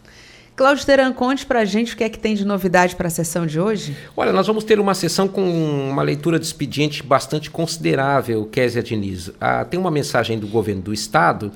[0.62, 3.44] Cláudio Teran, conte pra gente o que é que tem de novidade para a sessão
[3.44, 3.96] de hoje.
[4.16, 9.32] Olha, nós vamos ter uma sessão com uma leitura de expediente bastante considerável, Kézia Diniz.
[9.40, 11.50] Ah, tem uma mensagem do governo do Estado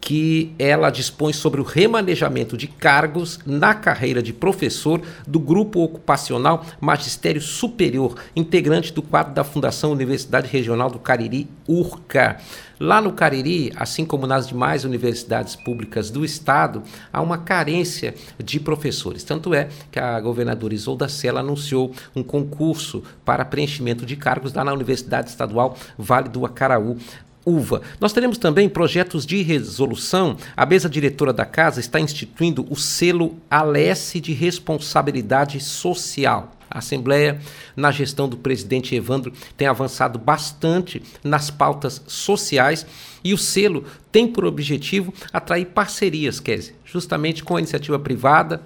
[0.00, 6.66] que ela dispõe sobre o remanejamento de cargos na carreira de professor do Grupo Ocupacional
[6.80, 12.38] Magistério Superior, integrante do quadro da Fundação Universidade Regional do Cariri, URCA.
[12.80, 18.60] Lá no Cariri, assim como nas demais universidades públicas do estado, há uma carência de
[18.60, 19.24] professores.
[19.24, 24.64] Tanto é que a governadora Isolda Sela anunciou um concurso para preenchimento de cargos lá
[24.64, 26.96] na Universidade Estadual Vale do Acaraú.
[27.46, 27.80] UVA.
[27.98, 30.36] Nós teremos também projetos de resolução.
[30.54, 36.57] A mesa diretora da casa está instituindo o selo Alesse de Responsabilidade Social.
[36.70, 37.40] A Assembleia,
[37.76, 42.86] na gestão do presidente Evandro, tem avançado bastante nas pautas sociais
[43.24, 48.62] e o selo tem por objetivo atrair parcerias, Kézia, justamente com a iniciativa privada,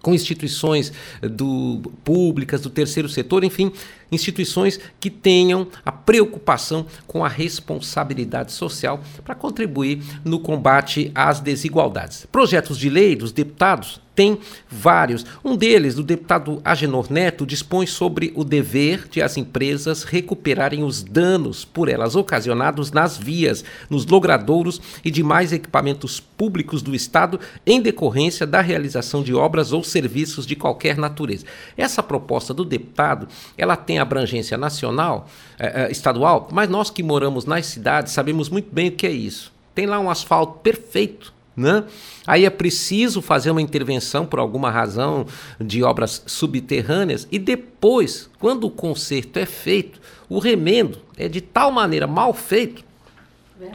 [0.00, 0.92] com instituições
[1.22, 3.72] do, públicas, do terceiro setor, enfim,
[4.10, 12.26] instituições que tenham a preocupação com a responsabilidade social para contribuir no combate às desigualdades.
[12.30, 14.38] Projetos de lei dos deputados tem
[14.68, 15.24] vários.
[15.42, 21.02] Um deles, do deputado Agenor Neto, dispõe sobre o dever de as empresas recuperarem os
[21.02, 27.80] danos por elas ocasionados nas vias, nos logradouros e demais equipamentos públicos do Estado em
[27.80, 31.46] decorrência da realização de obras ou serviços de qualquer natureza.
[31.74, 35.28] Essa proposta do deputado, ela tem abrangência nacional,
[35.58, 39.10] eh, eh, estadual, mas nós que moramos nas cidades sabemos muito bem o que é
[39.10, 39.52] isso.
[39.74, 41.84] Tem lá um asfalto perfeito né?
[42.26, 45.26] Aí é preciso fazer uma intervenção por alguma razão
[45.60, 51.70] de obras subterrâneas e depois, quando o conserto é feito, o remendo é de tal
[51.70, 52.84] maneira mal feito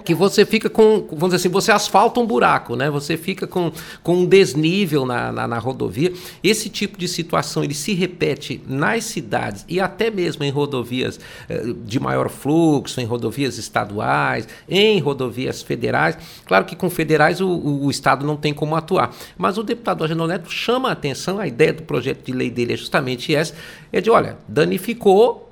[0.04, 2.90] que você fica com, vamos dizer assim, você asfalta um buraco, né?
[2.90, 3.72] Você fica com,
[4.04, 6.14] com um desnível na, na, na, rodovia.
[6.44, 11.20] Esse tipo de situação ele se repete nas cidades e até mesmo em rodovias
[11.50, 16.18] eh, de maior fluxo, em rodovias estaduais, em rodovias federais.
[16.46, 19.14] Claro que com federais o, o, o Estado não tem como atuar.
[19.38, 22.74] Mas o deputado Agenor Neto chama a atenção, a ideia do projeto de lei dele
[22.74, 23.54] é justamente essa,
[23.92, 25.45] é de, olha, danificou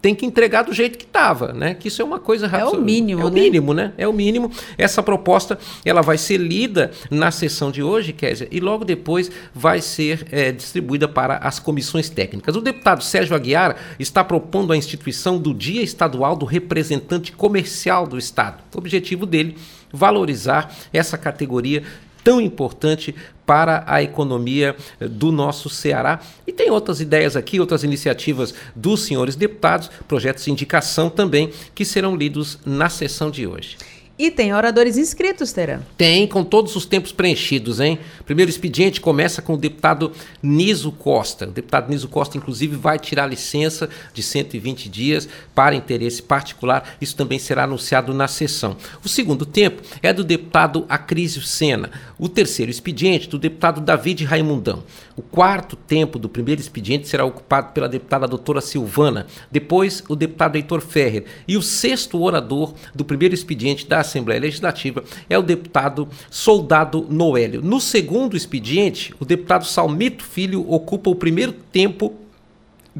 [0.00, 1.74] tem que entregar do jeito que estava, né?
[1.74, 3.40] Que isso é uma coisa É o mínimo, É o né?
[3.40, 3.92] mínimo, né?
[3.98, 4.50] É o mínimo.
[4.76, 9.80] Essa proposta ela vai ser lida na sessão de hoje, Kézia, e logo depois vai
[9.80, 12.54] ser é, distribuída para as comissões técnicas.
[12.54, 18.16] O deputado Sérgio Aguiar está propondo a instituição do Dia Estadual do Representante Comercial do
[18.16, 18.62] Estado.
[18.74, 19.56] O objetivo dele
[19.92, 21.82] valorizar essa categoria
[22.28, 23.14] tão importante
[23.46, 26.20] para a economia do nosso Ceará.
[26.46, 31.86] E tem outras ideias aqui, outras iniciativas dos senhores deputados, projetos de indicação também, que
[31.86, 33.78] serão lidos na sessão de hoje.
[34.18, 35.80] E tem oradores inscritos, Teran.
[35.96, 38.00] Tem, com todos os tempos preenchidos, hein?
[38.26, 40.10] Primeiro expediente começa com o deputado
[40.42, 41.46] Niso Costa.
[41.46, 46.96] O deputado Niso Costa, inclusive, vai tirar licença de 120 dias para interesse particular.
[47.00, 48.76] Isso também será anunciado na sessão.
[49.04, 51.88] O segundo tempo é do deputado Acrísio Sena.
[52.18, 54.82] O terceiro expediente, do deputado David Raimundão.
[55.16, 59.26] O quarto tempo do primeiro expediente será ocupado pela deputada doutora Silvana.
[59.52, 61.26] Depois, o deputado Heitor Ferrer.
[61.46, 67.62] E o sexto orador do primeiro expediente da Assembleia Legislativa é o deputado Soldado Noélio.
[67.62, 72.12] No segundo expediente, o deputado Salmito Filho ocupa o primeiro tempo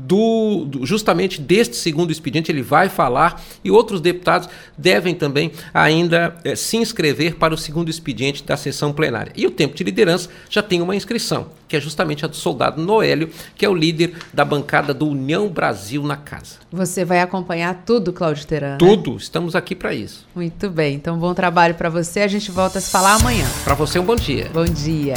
[0.06, 6.36] do, do, justamente deste segundo expediente, ele vai falar e outros deputados devem também ainda
[6.44, 9.32] eh, se inscrever para o segundo expediente da sessão plenária.
[9.36, 12.80] E o tempo de liderança já tem uma inscrição, que é justamente a do soldado
[12.80, 16.56] Noélio, que é o líder da bancada do União Brasil na casa.
[16.70, 18.68] Você vai acompanhar tudo, Cláudio Teran?
[18.68, 18.76] né?
[18.78, 20.26] Tudo, estamos aqui para isso.
[20.34, 22.20] Muito bem, então bom trabalho para você.
[22.20, 23.46] A gente volta a se falar amanhã.
[23.64, 24.50] Para você um bom dia.
[24.52, 25.14] Bom dia.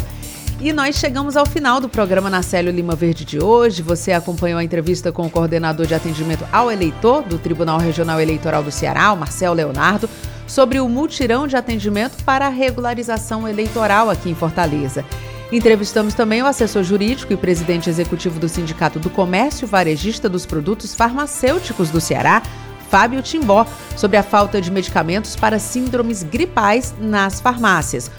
[0.63, 3.81] E nós chegamos ao final do programa Nacélio Lima Verde de hoje.
[3.81, 8.61] Você acompanhou a entrevista com o coordenador de atendimento ao eleitor do Tribunal Regional Eleitoral
[8.61, 10.07] do Ceará, o Marcel Leonardo,
[10.45, 15.03] sobre o mutirão de atendimento para a regularização eleitoral aqui em Fortaleza.
[15.51, 20.93] Entrevistamos também o assessor jurídico e presidente executivo do Sindicato do Comércio Varejista dos Produtos
[20.93, 22.43] Farmacêuticos do Ceará,
[22.87, 23.65] Fábio Timbó,
[23.97, 28.11] sobre a falta de medicamentos para síndromes gripais nas farmácias.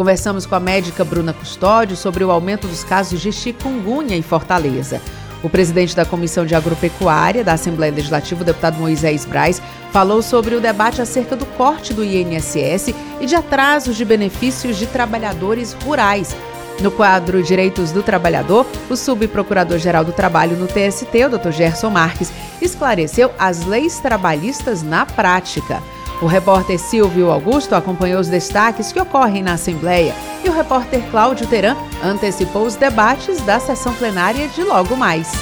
[0.00, 4.98] Conversamos com a médica Bruna Custódio sobre o aumento dos casos de chikungunya em Fortaleza.
[5.42, 9.60] O presidente da Comissão de Agropecuária da Assembleia Legislativa, o deputado Moisés Braz,
[9.92, 14.86] falou sobre o debate acerca do corte do INSS e de atrasos de benefícios de
[14.86, 16.34] trabalhadores rurais.
[16.80, 21.50] No quadro Direitos do Trabalhador, o subprocurador-geral do Trabalho no TST, o Dr.
[21.50, 22.32] Gerson Marques,
[22.62, 25.82] esclareceu as leis trabalhistas na prática.
[26.22, 30.14] O repórter Silvio Augusto acompanhou os destaques que ocorrem na Assembleia
[30.44, 35.32] e o repórter Cláudio Teran antecipou os debates da sessão plenária de logo mais.